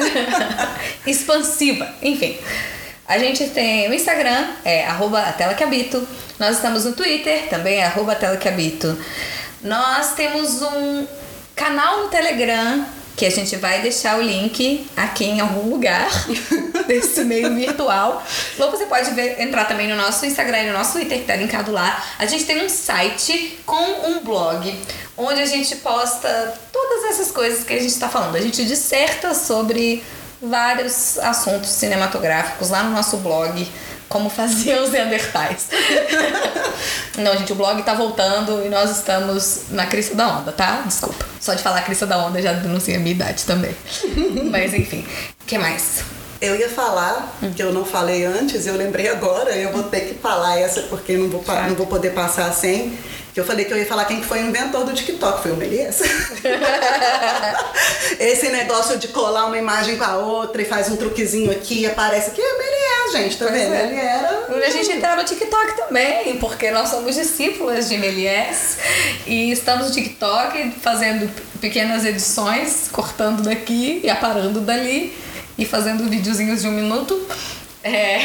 Expansiva. 1.06 1.88
Enfim. 2.01 2.39
A 3.08 3.19
gente 3.19 3.47
tem 3.51 3.88
o 3.88 3.93
Instagram, 3.93 4.56
é 4.65 4.88
arroba. 4.88 5.23
Nós 6.39 6.56
estamos 6.56 6.84
no 6.86 6.93
Twitter, 6.93 7.47
também 7.47 7.75
é 7.75 7.86
arroba. 7.86 8.17
Nós 9.62 10.13
temos 10.15 10.63
um 10.63 11.08
canal 11.56 12.06
no 12.06 12.08
Telegram 12.08 12.84
que 13.15 13.26
a 13.26 13.30
gente 13.30 13.56
vai 13.56 13.82
deixar 13.82 14.17
o 14.17 14.21
link 14.21 14.88
aqui 14.95 15.26
em 15.26 15.39
algum 15.39 15.69
lugar 15.69 16.10
desse 16.88 17.24
meio 17.24 17.54
virtual. 17.54 18.24
Ou 18.58 18.71
você 18.71 18.86
pode 18.86 19.12
ver, 19.12 19.39
entrar 19.41 19.65
também 19.65 19.88
no 19.88 19.95
nosso 19.95 20.26
Instagram 20.26 20.63
e 20.63 20.67
no 20.67 20.74
nosso 20.74 20.93
Twitter, 20.93 21.19
que 21.19 21.26
tá 21.26 21.36
linkado 21.36 21.71
lá. 21.71 22.04
A 22.17 22.26
gente 22.26 22.45
tem 22.45 22.63
um 22.63 22.69
site 22.69 23.60
com 23.65 24.10
um 24.10 24.24
blog, 24.24 24.76
onde 25.17 25.41
a 25.41 25.45
gente 25.45 25.76
posta 25.78 26.54
todas 26.71 27.12
essas 27.12 27.32
coisas 27.32 27.63
que 27.63 27.74
a 27.74 27.80
gente 27.80 27.91
está 27.91 28.10
falando. 28.10 28.36
A 28.36 28.41
gente 28.41 28.65
disserta 28.65 29.34
sobre 29.34 30.04
vários 30.41 31.19
assuntos 31.19 31.69
cinematográficos 31.69 32.69
lá 32.69 32.84
no 32.84 32.91
nosso 32.91 33.17
blog 33.17 33.67
como 34.12 34.30
faziam 34.30 34.84
os 34.84 34.91
Neandertais. 34.91 35.69
Não, 37.17 37.36
gente, 37.38 37.54
o 37.54 37.56
blog 37.56 37.82
tá 37.84 37.93
voltando 37.93 38.63
e 38.65 38.69
nós 38.69 38.91
estamos 38.91 39.63
na 39.69 39.86
crista 39.86 40.13
da 40.15 40.28
onda, 40.28 40.52
tá? 40.52 40.84
Desculpa. 40.86 41.26
Só 41.39 41.54
de 41.54 41.63
falar 41.63 41.82
crista 41.84 42.06
da 42.06 42.17
onda 42.17 42.41
já 42.41 42.52
denuncia 42.54 42.97
a 42.97 43.00
minha 43.00 43.15
idade 43.15 43.45
também. 43.45 43.76
Mas 44.52 44.74
enfim, 44.74 45.08
o 45.41 45.45
que 45.45 45.58
mais? 45.58 46.04
Eu 46.41 46.56
ia 46.56 46.69
falar, 46.69 47.38
que 47.56 47.62
eu 47.62 47.71
não 47.71 47.86
falei 47.86 48.26
antes, 48.26 48.65
eu 48.65 48.76
lembrei 48.76 49.08
agora, 49.08 49.56
eu 49.56 49.71
vou 49.71 49.84
ter 49.84 50.02
que 50.02 50.15
falar 50.15 50.60
essa 50.60 50.82
porque 50.84 51.15
não 51.15 51.30
vou, 51.30 51.43
não 51.67 51.76
vou 51.76 51.88
poder 51.88 52.12
passar 52.13 52.52
sem. 52.52 52.97
Que 53.34 53.39
eu 53.39 53.46
falei 53.46 53.63
que 53.63 53.74
eu 53.74 53.78
ia 53.78 53.86
falar 53.86 54.06
quem 54.06 54.22
foi 54.22 54.44
o 54.44 54.48
inventor 54.48 54.84
do 54.84 54.94
TikTok, 54.94 55.41
foi 55.41 55.52
o 55.52 55.56
Melias. 55.56 56.02
Esse 58.20 58.50
negócio 58.50 58.98
de 58.98 59.08
colar 59.08 59.46
uma 59.46 59.58
imagem 59.58 59.98
com 59.98 60.04
a 60.04 60.17
outra 60.17 60.62
e 60.62 60.65
faz 60.65 60.89
um 60.89 60.98
truquezinho 60.98 61.50
aqui 61.50 61.82
e 61.82 61.86
aparece 61.86 62.32
aqui, 62.32 62.41
é 62.41 62.54
o 62.54 62.58
Melias, 62.58 63.12
gente, 63.13 63.38
tá 63.38 63.46
vendo? 63.46 63.74
É. 63.74 63.86
Ele 63.86 63.96
era. 63.96 64.65
A 64.65 64.70
gente 64.70 64.91
entrar 64.91 65.15
no 65.15 65.24
TikTok 65.24 65.78
também, 65.78 66.36
porque 66.38 66.72
nós 66.72 66.89
somos 66.89 67.15
discípulas 67.15 67.88
de 67.88 67.98
Melias 67.98 68.78
e 69.26 69.52
estamos 69.52 69.88
no 69.88 69.94
TikTok 69.94 70.72
fazendo 70.82 71.32
pequenas 71.62 72.06
edições, 72.06 72.89
cortando 72.91 73.44
daqui 73.44 74.02
e 74.04 74.10
aparando 74.10 74.60
dali 74.60 75.15
e 75.58 75.65
fazendo 75.65 76.10
videozinhos 76.10 76.62
de 76.62 76.67
um 76.67 76.72
minuto. 76.72 77.28
É. 77.84 78.20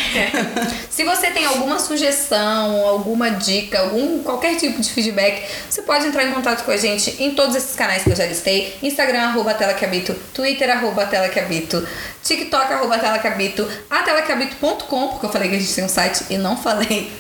Se 0.91 1.05
você 1.05 1.31
tem 1.31 1.47
alguma 1.47 1.79
sugestão, 1.79 2.87
alguma 2.87 3.31
dica, 3.31 3.81
algum 3.81 4.23
qualquer 4.23 4.57
tipo 4.57 4.81
de 4.81 4.91
feedback, 4.91 5.47
você 5.69 5.83
pode 5.83 6.07
entrar 6.07 6.25
em 6.25 6.33
contato 6.33 6.65
com 6.65 6.71
a 6.71 6.77
gente 6.77 7.23
em 7.23 7.35
todos 7.35 7.57
esses 7.57 7.75
canais 7.75 8.03
que 8.03 8.11
eu 8.11 8.17
já 8.17 8.27
listei: 8.27 8.77
Instagram, 8.83 9.21
arroba 9.21 9.55
tela 9.55 9.73
que 9.75 9.85
habito, 9.85 10.15
Twitter, 10.35 10.71
arroba 10.71 11.07
tela 11.07 11.29
que 11.29 11.41
habito, 11.41 11.87
TikTok, 12.23 12.73
arroba 12.73 12.99
tela 12.99 13.19
que 13.19 13.27
habito, 13.27 13.69
atelaquehabito.com, 13.89 15.09
porque 15.09 15.27
eu 15.27 15.31
falei 15.31 15.49
que 15.49 15.57
a 15.57 15.59
gente 15.59 15.75
tem 15.75 15.85
um 15.85 15.89
site 15.89 16.25
e 16.29 16.37
não 16.37 16.57
falei 16.57 17.11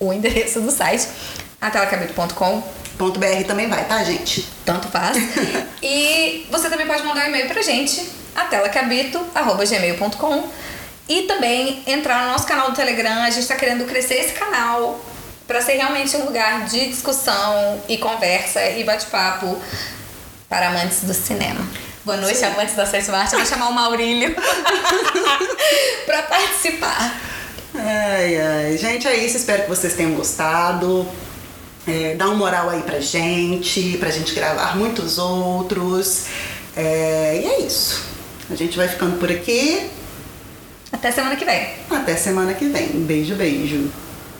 o 0.00 0.12
endereço 0.12 0.60
do 0.60 0.70
site, 0.70 1.08
atelaquehabito.com. 1.60 2.86
.br 2.96 3.44
também 3.46 3.68
vai, 3.68 3.84
tá, 3.84 4.02
gente? 4.02 4.48
Tanto 4.64 4.88
faz. 4.88 5.18
e 5.82 6.46
você 6.50 6.70
também 6.70 6.86
pode 6.86 7.02
mandar 7.02 7.26
um 7.26 7.28
e-mail 7.28 7.46
pra 7.46 7.60
gente, 7.60 8.02
atelaquehabito.gmail.com 8.34 10.48
E 11.08 11.22
também 11.22 11.82
entrar 11.86 12.26
no 12.26 12.32
nosso 12.32 12.46
canal 12.46 12.70
do 12.70 12.76
Telegram. 12.76 13.22
A 13.22 13.30
gente 13.30 13.42
está 13.42 13.54
querendo 13.56 13.84
crescer 13.86 14.14
esse 14.14 14.32
canal 14.32 15.00
para 15.46 15.62
ser 15.62 15.74
realmente 15.74 16.16
um 16.16 16.24
lugar 16.24 16.64
de 16.64 16.88
discussão 16.88 17.80
e 17.88 17.96
conversa 17.98 18.64
e 18.70 18.82
bate-papo 18.82 19.60
para 20.48 20.68
amantes 20.68 21.02
do 21.02 21.14
cinema. 21.14 21.64
Boa 22.04 22.18
noite, 22.18 22.38
Sim. 22.38 22.46
amantes 22.46 22.74
da 22.74 22.86
sétima 22.86 23.18
arte. 23.18 23.32
Eu 23.32 23.40
vou 23.40 23.48
chamar 23.48 23.68
o 23.68 23.72
Maurílio 23.72 24.34
para 26.06 26.22
participar. 26.22 27.20
Ai, 27.74 28.40
ai. 28.40 28.78
Gente, 28.78 29.06
é 29.06 29.16
isso. 29.24 29.36
Espero 29.36 29.62
que 29.62 29.68
vocês 29.68 29.94
tenham 29.94 30.12
gostado. 30.12 31.06
É, 31.86 32.14
dá 32.16 32.26
uma 32.26 32.34
moral 32.34 32.70
aí 32.70 32.82
pra 32.82 32.98
gente, 32.98 33.96
pra 33.98 34.10
gente 34.10 34.34
gravar 34.34 34.76
muitos 34.76 35.18
outros. 35.18 36.26
É, 36.76 37.40
e 37.42 37.46
é 37.46 37.60
isso. 37.60 38.02
A 38.50 38.54
gente 38.54 38.76
vai 38.76 38.88
ficando 38.88 39.18
por 39.18 39.30
aqui. 39.30 39.88
Até 40.96 41.12
semana 41.12 41.36
que 41.36 41.44
vem. 41.44 41.68
Até 41.90 42.16
semana 42.16 42.54
que 42.54 42.68
vem. 42.68 42.88
Beijo, 43.04 43.34
beijo. 43.34 43.90